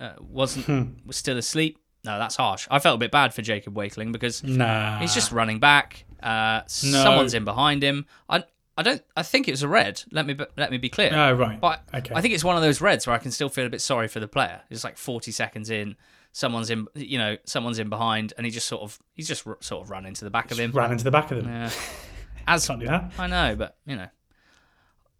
[0.00, 0.82] uh, wasn't Hmm.
[1.06, 1.78] was still asleep.
[2.04, 2.66] No, that's harsh.
[2.70, 6.04] I felt a bit bad for Jacob Wakeling because Nah, He's just running back.
[6.22, 8.06] Uh, Someone's in behind him.
[8.28, 8.44] I
[8.76, 9.02] I don't.
[9.14, 10.02] I think it was a red.
[10.12, 11.10] Let me be- let me be clear.
[11.14, 11.60] Oh, right.
[11.60, 12.14] But Okay.
[12.14, 14.08] I think it's one of those reds where I can still feel a bit sorry
[14.08, 14.62] for the player.
[14.70, 15.94] It's like 40 seconds in,
[16.32, 16.86] someone's in.
[16.94, 19.90] You know, someone's in behind, and he just sort of he's just r- sort of
[19.90, 20.72] run into the back of him.
[20.72, 21.70] ran into the back of him Yeah.
[22.46, 23.12] As Can't do that.
[23.18, 24.08] I know, but you know,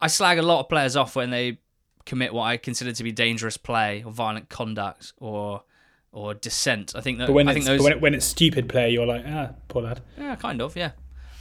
[0.00, 1.58] I slag a lot of players off when they
[2.04, 5.62] commit what I consider to be dangerous play or violent conduct or
[6.10, 6.94] or dissent.
[6.96, 8.68] I think that But when I it's think those but when, it, when it's stupid
[8.68, 10.00] play, you're like, ah, poor lad.
[10.18, 10.76] Yeah, kind of.
[10.76, 10.90] Yeah,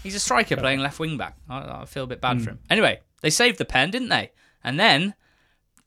[0.04, 1.36] he's a striker playing left wing back.
[1.50, 2.60] I, I feel a bit bad for him.
[2.70, 4.32] Anyway, they saved the pen, didn't they?
[4.64, 5.16] And then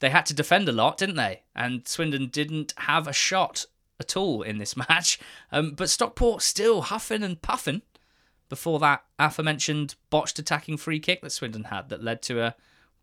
[0.01, 1.45] they had to defend a lot, didn't they?
[1.55, 3.67] And Swindon didn't have a shot
[4.01, 5.19] at all in this match.
[5.53, 7.83] Um, but Stockport still huffing and puffing
[8.49, 12.55] before that aforementioned botched attacking free kick that Swindon had that led to a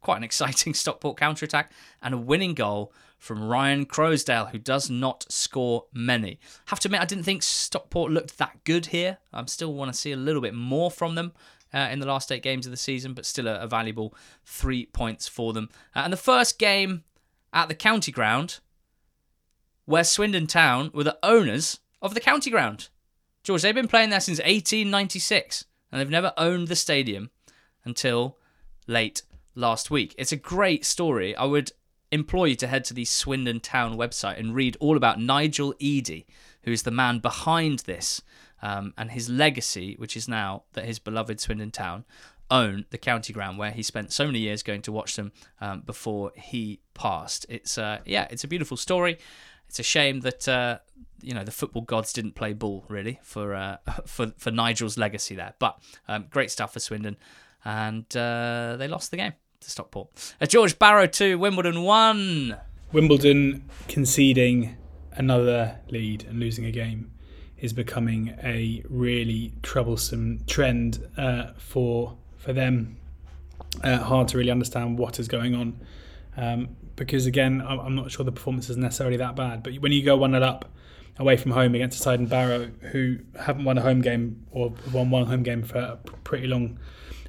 [0.02, 1.72] quite an exciting Stockport counter attack
[2.02, 6.40] and a winning goal from Ryan Croasdale, who does not score many.
[6.66, 9.20] Have to admit, I didn't think Stockport looked that good here.
[9.32, 11.34] I still want to see a little bit more from them.
[11.74, 14.14] Uh, in the last eight games of the season, but still a, a valuable
[14.44, 15.70] three points for them.
[15.96, 17.06] Uh, and the first game
[17.54, 18.60] at the county ground,
[19.86, 22.90] where Swindon Town were the owners of the county ground.
[23.44, 27.32] George, they've been playing there since 1896, and they've never owned the stadium
[27.84, 28.38] until
[28.88, 29.24] late
[29.56, 30.14] last week.
[30.18, 31.36] It's a great story.
[31.36, 31.72] I would
[32.12, 36.28] implore you to head to the Swindon Town website and read all about Nigel Eady,
[36.64, 38.22] who is the man behind this,
[38.62, 42.06] um, and his legacy, which is now that his beloved Swindon Town
[42.52, 45.82] own the county ground where he spent so many years going to watch them um,
[45.82, 47.46] before he passed.
[47.50, 49.18] It's uh, yeah, it's a beautiful story.
[49.72, 50.80] It's a shame that uh,
[51.22, 55.34] you know the football gods didn't play ball really for uh, for for Nigel's legacy
[55.34, 55.54] there.
[55.60, 57.16] But um, great stuff for Swindon,
[57.64, 59.32] and uh, they lost the game
[59.62, 60.36] to Stockport.
[60.42, 62.58] Uh, George Barrow two, Wimbledon one.
[62.92, 64.76] Wimbledon conceding
[65.14, 67.10] another lead and losing a game
[67.58, 72.98] is becoming a really troublesome trend uh, for for them.
[73.82, 75.80] Uh, hard to really understand what is going on
[76.36, 79.64] um, because again, I'm not sure the performance is necessarily that bad.
[79.64, 80.72] But when you go one 0 up
[81.18, 84.74] away from home against a side in Barrow who haven't won a home game or
[84.94, 86.80] won one home game for a pretty long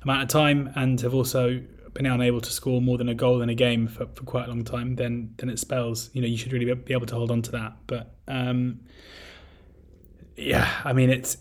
[0.03, 1.63] amount of time and have also
[1.95, 4.49] been unable to score more than a goal in a game for, for quite a
[4.49, 7.31] long time, then then it spells you know you should really be able to hold
[7.31, 7.73] on to that.
[7.87, 8.81] But um,
[10.37, 11.39] yeah, I mean it's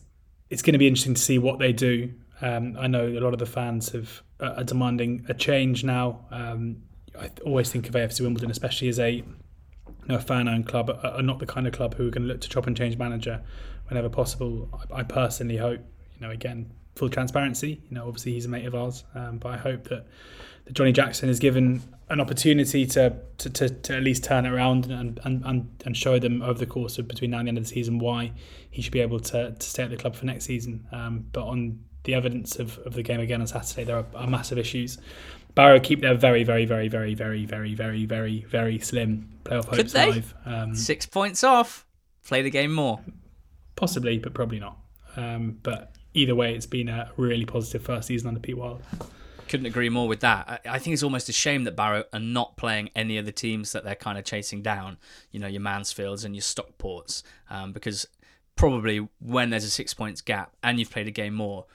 [0.49, 2.13] it's going to be interesting to see what they do.
[2.41, 6.25] Um, I know a lot of the fans have uh, are demanding a change now.
[6.31, 6.83] Um,
[7.19, 9.25] I always think of AFC Wimbledon, especially as a you
[10.07, 12.41] know, fan-owned club, are are not the kind of club who are going to look
[12.41, 13.41] to chop and change manager
[13.87, 14.69] whenever possible.
[14.91, 15.81] I, I personally hope,
[16.15, 17.81] you know, again, full transparency.
[17.89, 20.07] You know, obviously he's a mate of ours, um, but I hope that,
[20.65, 24.51] that Johnny Jackson is given an opportunity to to, to, to at least turn it
[24.51, 27.49] around and, and, and, and show them over the course of between now and the
[27.49, 28.31] end of the season why
[28.69, 30.85] he should be able to, to stay at the club for next season.
[30.91, 34.27] Um, but on the evidence of, of the game again on Saturday, there are, are
[34.27, 34.97] massive issues.
[35.55, 39.77] Barrow keep their very, very, very, very, very, very, very, very, very slim playoff Could
[39.79, 40.07] hopes they?
[40.07, 40.33] alive.
[40.45, 41.85] Um, Six points off.
[42.25, 42.99] Play the game more.
[43.75, 44.77] possibly, but probably not.
[45.17, 48.81] Um, but either way, it's been a really positive first season under Pete Wild.
[49.49, 50.61] Couldn't agree more with that.
[50.65, 53.31] I, I think it's almost a shame that Barrow are not playing any of the
[53.33, 54.97] teams that they're kind of chasing down.
[55.31, 58.05] You know, your Mansfields and your Stockports, um, because
[58.55, 61.65] probably when there's a six points gap and you've played a game more,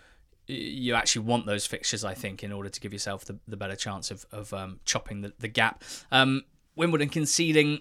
[0.46, 2.04] you actually want those fixtures.
[2.04, 5.22] I think in order to give yourself the, the better chance of of um, chopping
[5.22, 5.82] the, the gap.
[6.12, 6.44] Um,
[6.76, 7.80] Wimbledon conceding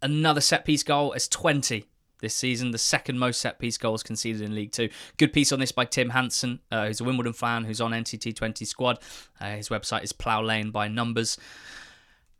[0.00, 1.84] another set piece goal as 20
[2.22, 4.88] this season, the second most set piece goals conceded in League Two.
[5.18, 8.34] Good piece on this by Tim Hansen, uh, who's a Wimbledon fan who's on NTT
[8.34, 8.98] 20 squad.
[9.40, 11.36] Uh, his website is Plough Lane by Numbers.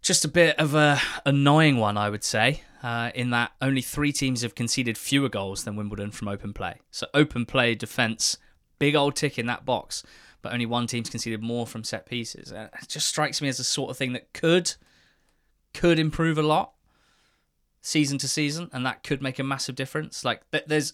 [0.00, 4.12] Just a bit of a annoying one, I would say, uh, in that only three
[4.12, 6.80] teams have conceded fewer goals than Wimbledon from open play.
[6.90, 8.38] So open play defence,
[8.82, 10.02] big old tick in that box,
[10.42, 12.50] but only one team's conceded more from set pieces.
[12.50, 14.74] It just strikes me as the sort of thing that could
[15.72, 16.72] could improve a lot
[17.80, 20.24] season to season, and that could make a massive difference.
[20.24, 20.92] Like there's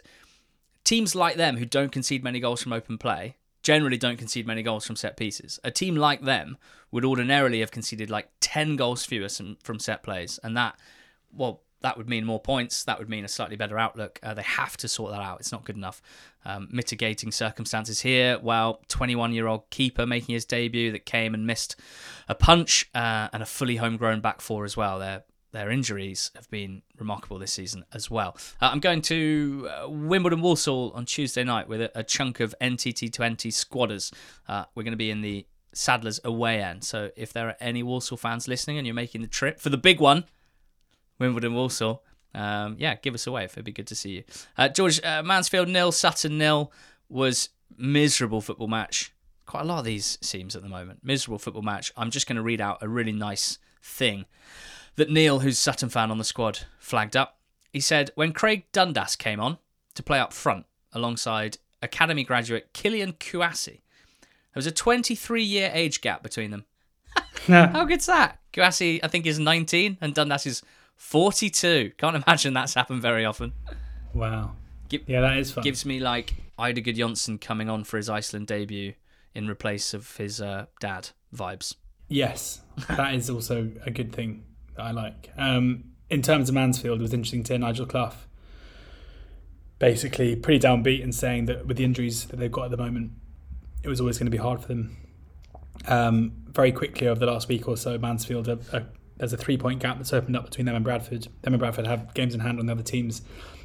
[0.85, 4.63] teams like them who don't concede many goals from open play generally don't concede many
[4.63, 5.59] goals from set pieces.
[5.65, 6.59] A team like them
[6.91, 9.29] would ordinarily have conceded like 10 goals fewer
[9.63, 10.79] from set plays, and that,
[11.33, 12.85] well, that would mean more points.
[12.85, 14.19] That would mean a slightly better outlook.
[14.23, 15.41] Uh, they have to sort that out.
[15.41, 16.03] It's not good enough.
[16.45, 18.39] Um, mitigating circumstances here.
[18.43, 21.77] Well, 21 year old keeper making his debut that came and missed
[22.29, 24.99] a punch uh, and a fully homegrown back four as well.
[24.99, 28.37] Their their injuries have been remarkable this season as well.
[28.61, 32.55] Uh, I'm going to uh, Wimbledon Walsall on Tuesday night with a, a chunk of
[32.61, 34.13] NTT20 squadders.
[34.47, 36.85] Uh, we're going to be in the Sadlers away end.
[36.85, 39.79] So if there are any Walsall fans listening and you're making the trip for the
[39.79, 40.25] big one,
[41.19, 42.03] Wimbledon Walsall,
[42.35, 43.51] um, yeah, give us a wave.
[43.53, 44.25] It'd be good to see you.
[44.57, 46.73] Uh, George, uh, Mansfield nil, Sutton nil
[47.09, 49.13] was miserable football match.
[49.47, 51.01] Quite a lot of these seems at the moment.
[51.03, 51.93] Miserable football match.
[51.97, 54.27] I'm just going to read out a really nice thing
[54.97, 57.39] that Neil, who's Sutton fan on the squad, flagged up.
[57.73, 59.59] He said, when Craig Dundas came on
[59.95, 63.81] to play up front alongside academy graduate Killian Kouassi,
[64.21, 66.65] there was a 23 year age gap between them.
[67.47, 68.39] How good's that?
[68.53, 70.63] Kouassi, I think, is 19 and Dundas is
[70.99, 71.93] 42.
[71.97, 73.55] Can't imagine that's happened very often.
[74.13, 74.53] Wow.
[74.91, 75.65] Yeah, that is fun.
[75.65, 78.95] Gives me like Eidur Gudjohnsen coming on for his Iceland debut
[79.35, 81.75] in replace of his uh, dad vibes.
[82.09, 84.45] Yes, that is also a good thing
[84.77, 85.31] that I like.
[85.37, 88.15] Um, in terms of Mansfield, it was interesting to hear Nigel Clough
[89.79, 93.13] basically pretty downbeat and saying that with the injuries that they've got at the moment,
[93.83, 94.97] it was always going to be hard for them.
[95.87, 98.87] Um, very quickly over the last week or so, Mansfield, are, are,
[99.19, 101.29] there's a three point gap that's opened up between them and Bradford.
[101.43, 103.23] Them and Bradford have games in hand on the other teams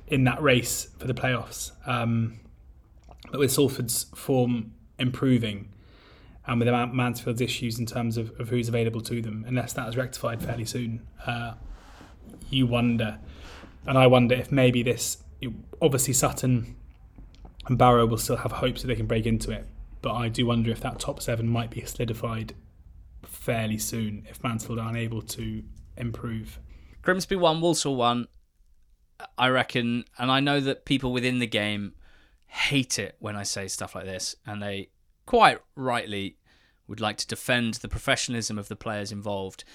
[0.07, 1.71] in that race for the playoffs.
[1.87, 2.39] Um,
[3.31, 5.69] but with Salford's form improving,
[6.45, 9.87] and with Man- Mansfield's issues in terms of, of who's available to them, unless that
[9.87, 11.53] is rectified fairly soon, uh,
[12.49, 13.19] you wonder.
[13.85, 15.17] And I wonder if maybe this,
[15.81, 16.75] obviously Sutton
[17.67, 19.65] and Barrow will still have hopes that they can break into it,
[20.01, 22.53] but I do wonder if that top seven might be solidified
[23.43, 25.61] fairly soon if Mansfield are unable to
[25.97, 26.59] improve.
[27.01, 28.27] Grimsby won, Walsall won.
[29.37, 31.93] I reckon, and I know that people within the game
[32.45, 34.91] hate it when I say stuff like this, and they
[35.25, 36.37] quite rightly
[36.87, 39.65] would like to defend the professionalism of the players involved.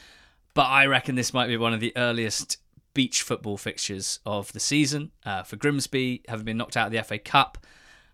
[0.54, 2.56] But I reckon this might be one of the earliest
[2.94, 7.02] beach football fixtures of the season uh, for Grimsby, having been knocked out of the
[7.02, 7.58] FA Cup,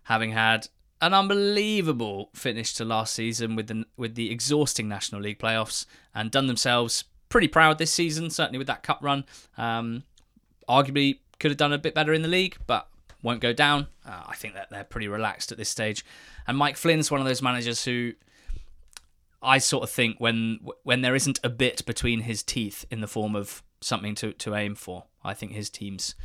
[0.03, 0.67] having had
[1.01, 6.31] an unbelievable finish to last season with the with the exhausting National League playoffs, and
[6.31, 8.29] done themselves pretty proud this season.
[8.29, 9.25] Certainly with that cup run,
[9.57, 10.03] um,
[10.69, 12.87] arguably could have done a bit better in the league, but
[13.21, 13.87] won't go down.
[14.05, 16.05] Uh, I think that they're pretty relaxed at this stage.
[16.47, 18.13] And Mike Flynn's one of those managers who
[19.41, 23.07] I sort of think when when there isn't a bit between his teeth in the
[23.07, 26.15] form of something to, to aim for, I think his teams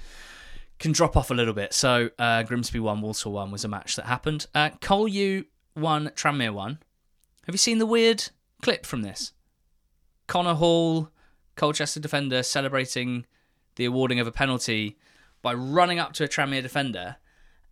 [0.81, 1.73] can drop off a little bit.
[1.73, 4.47] So uh, Grimsby one, Walsall one was a match that happened.
[4.55, 4.71] Uh,
[5.75, 6.79] one, Tranmere one.
[7.47, 8.31] Have you seen the weird
[8.63, 9.33] clip from this?
[10.27, 11.11] Connor Hall,
[11.55, 13.27] Colchester defender, celebrating
[13.77, 14.99] the awarding of a penalty
[15.43, 17.17] by running up to a Tranmere defender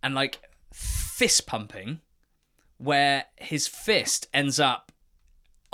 [0.01, 0.41] and like
[0.71, 2.01] fist pumping,
[2.77, 4.91] where his fist ends up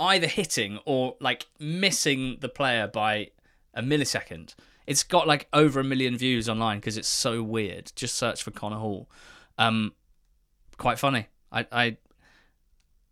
[0.00, 3.30] either hitting or like missing the player by
[3.74, 4.54] a millisecond.
[4.86, 7.92] It's got like over a million views online because it's so weird.
[7.96, 9.10] Just search for Connor Hall.
[9.58, 9.92] Um,
[10.78, 11.26] quite funny.
[11.50, 11.96] I, I,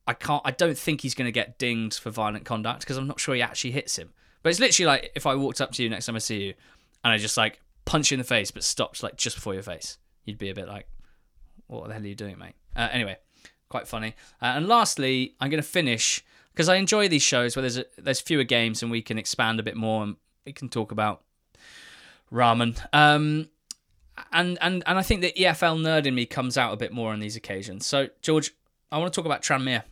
[0.07, 0.43] I can't.
[0.45, 3.35] I don't think he's going to get dinged for violent conduct because I'm not sure
[3.35, 4.13] he actually hits him.
[4.43, 6.55] But it's literally like if I walked up to you next time I see you,
[7.03, 9.63] and I just like punch you in the face, but stopped like just before your
[9.63, 10.87] face, you'd be a bit like,
[11.67, 13.17] "What the hell are you doing, mate?" Uh, anyway,
[13.69, 14.15] quite funny.
[14.41, 16.23] Uh, and lastly, I'm going to finish
[16.53, 19.59] because I enjoy these shows where there's a, there's fewer games and we can expand
[19.59, 21.23] a bit more and we can talk about
[22.35, 22.79] ramen.
[22.93, 23.49] Um,
[24.33, 27.13] and and and I think the EFL nerd in me comes out a bit more
[27.13, 27.87] on these occasions.
[27.87, 28.53] So George,
[28.93, 29.85] I want to talk about Tranmere.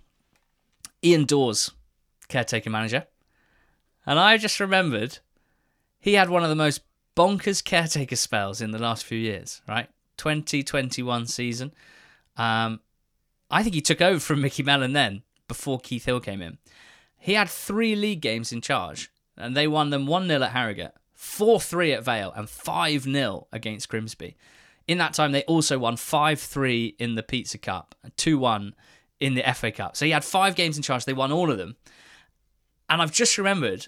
[1.05, 1.71] Ian Dawes,
[2.29, 3.07] caretaker manager,
[4.07, 5.19] and I just remembered
[5.99, 6.83] he had one of the most
[7.17, 9.63] bonkers caretaker spells in the last few years.
[9.67, 9.89] Right,
[10.19, 11.73] 2021 season.
[12.37, 12.81] Um,
[13.51, 16.59] I think he took over from Micky Mellon then before Keith Hill came in.
[17.19, 20.95] He had three league games in charge, and they won them 1 0 at Harrogate,
[21.23, 24.37] 4 3 at Vale, and 5 0 against Grimsby.
[24.89, 28.75] In that time, they also won 5 3 in the Pizza Cup and 2 1
[29.21, 29.97] in the FA Cup.
[29.97, 31.77] So he had five games in charge, they won all of them.
[32.91, 33.87] And I've just remembered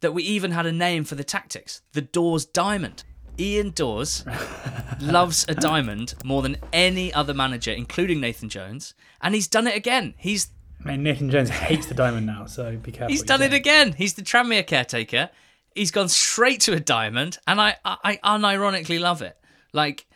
[0.00, 3.02] that we even had a name for the tactics the Dawes Diamond.
[3.40, 4.26] Ian Dawes
[5.00, 8.92] loves a diamond more than any other manager, including Nathan Jones,
[9.22, 10.12] and he's done it again.
[10.18, 10.50] He's
[10.84, 13.10] I mean, Nathan Jones hates the diamond now, so be careful.
[13.10, 13.94] he's done it again.
[13.94, 15.30] He's the Tranmere caretaker.
[15.74, 19.36] He's gone straight to a diamond, and I, I, I unironically love it.
[19.72, 20.06] Like,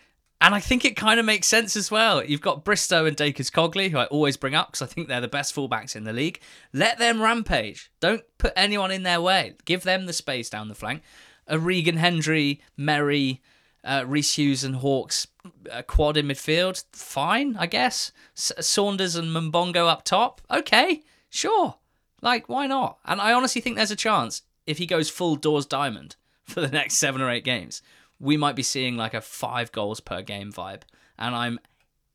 [0.40, 2.24] and I think it kind of makes sense as well.
[2.24, 5.20] You've got Bristow and Dacres Cogley, who I always bring up because I think they're
[5.20, 6.40] the best fullbacks in the league.
[6.72, 7.92] Let them rampage.
[8.00, 9.54] Don't put anyone in their way.
[9.64, 11.02] Give them the space down the flank.
[11.46, 13.38] A Regan Hendry, Merrie,
[13.84, 15.28] uh, Reese Hughes and Hawkes
[15.70, 16.84] uh, quad in midfield.
[16.92, 18.10] Fine, I guess.
[18.36, 20.40] S- Saunders and Mumbongo up top.
[20.50, 21.76] Okay, sure.
[22.20, 22.98] Like, why not?
[23.04, 26.68] And I honestly think there's a chance if he goes full Dawes diamond for the
[26.68, 27.82] next seven or eight games,
[28.18, 30.82] we might be seeing like a five goals per game vibe.
[31.18, 31.58] And I'm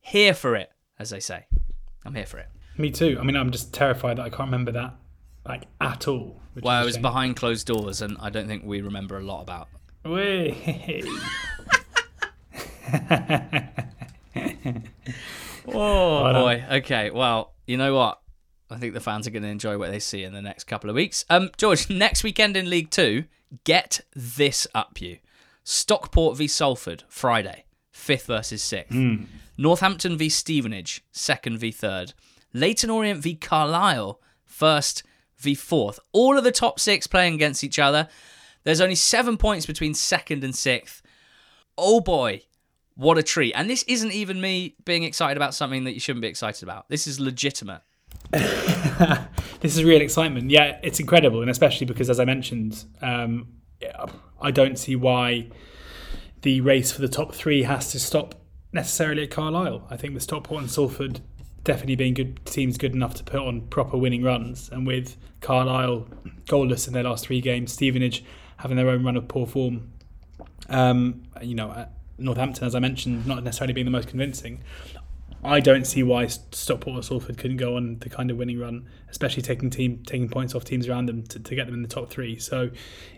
[0.00, 1.46] here for it, as they say.
[2.04, 2.48] I'm here for it.
[2.76, 3.18] Me too.
[3.20, 4.94] I mean, I'm just terrified that I can't remember that
[5.48, 6.40] like at all.
[6.60, 9.68] Well, it was behind closed doors, and I don't think we remember a lot about.
[10.04, 11.02] Whey.
[15.70, 16.64] Oh boy.
[16.70, 17.10] Okay.
[17.10, 18.22] Well, you know what?
[18.70, 20.90] I think the fans are going to enjoy what they see in the next couple
[20.90, 21.24] of weeks.
[21.30, 23.24] Um, George, next weekend in League Two,
[23.64, 25.18] get this up you:
[25.64, 28.96] Stockport v Salford, Friday, fifth versus sixth.
[29.56, 32.12] Northampton v Stevenage, second v third.
[32.54, 35.02] Leyton Orient v Carlisle, first
[35.36, 35.98] v fourth.
[36.12, 38.08] All of the top six playing against each other.
[38.64, 41.02] There's only seven points between second and sixth.
[41.76, 42.42] Oh boy,
[42.96, 43.52] what a treat.
[43.54, 46.88] And this isn't even me being excited about something that you shouldn't be excited about.
[46.88, 47.82] This is legitimate.
[48.30, 50.50] this is real excitement.
[50.50, 53.48] Yeah, it's incredible, and especially because, as I mentioned, um,
[54.40, 55.48] I don't see why
[56.42, 58.34] the race for the top three has to stop
[58.72, 59.86] necessarily at Carlisle.
[59.90, 61.20] I think with Stockport and Salford
[61.64, 66.06] definitely being good teams, good enough to put on proper winning runs, and with Carlisle
[66.46, 68.24] goalless in their last three games, Stevenage
[68.58, 69.92] having their own run of poor form.
[70.68, 71.86] Um, you know,
[72.18, 74.62] Northampton, as I mentioned, not necessarily being the most convincing.
[75.44, 78.88] I don't see why Stockport or Salford couldn't go on the kind of winning run,
[79.08, 81.88] especially taking team taking points off teams around them to, to get them in the
[81.88, 82.38] top three.
[82.38, 82.70] So,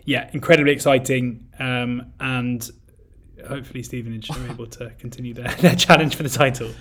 [0.05, 2.69] yeah, incredibly exciting, um, and
[3.47, 6.71] hopefully Stevenage are able to continue their, their challenge for the title.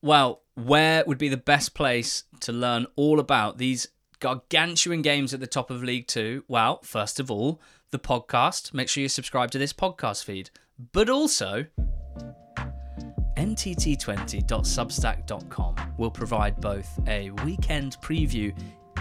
[0.00, 3.88] Well, where would be the best place to learn all about these
[4.20, 6.44] gargantuan games at the top of League Two?
[6.48, 7.60] Well, first of all,
[7.90, 8.72] the podcast.
[8.72, 10.50] Make sure you subscribe to this podcast feed.
[10.92, 11.66] But also,
[13.38, 18.52] ntt20.substack.com will provide both a weekend preview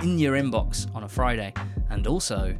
[0.03, 1.51] in your inbox on a Friday
[1.89, 2.55] and also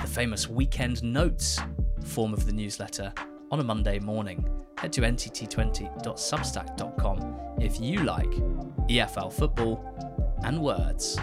[0.00, 1.58] the famous weekend notes
[2.04, 3.12] form of the newsletter
[3.50, 4.48] on a Monday morning.
[4.78, 8.30] Head to ntt20.substack.com if you like
[8.88, 9.84] EFL football
[10.44, 11.18] and words.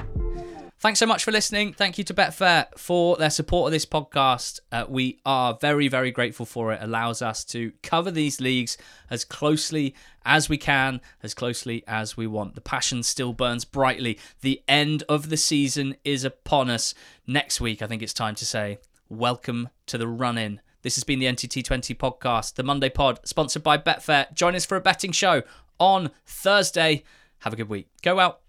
[0.77, 1.73] Thanks so much for listening.
[1.73, 4.59] Thank you to Betfair for their support of this podcast.
[4.71, 6.79] Uh, we are very, very grateful for it.
[6.81, 8.77] Allows us to cover these leagues
[9.09, 9.95] as closely
[10.25, 12.55] as we can, as closely as we want.
[12.55, 14.19] The passion still burns brightly.
[14.41, 16.93] The end of the season is upon us.
[17.25, 20.59] Next week, I think it's time to say welcome to the run in.
[20.81, 24.31] This has been the NTT20 podcast, the Monday pod, sponsored by Betfair.
[24.33, 25.41] Join us for a betting show
[25.79, 27.03] on Thursday.
[27.39, 27.87] Have a good week.
[28.03, 28.41] Go out.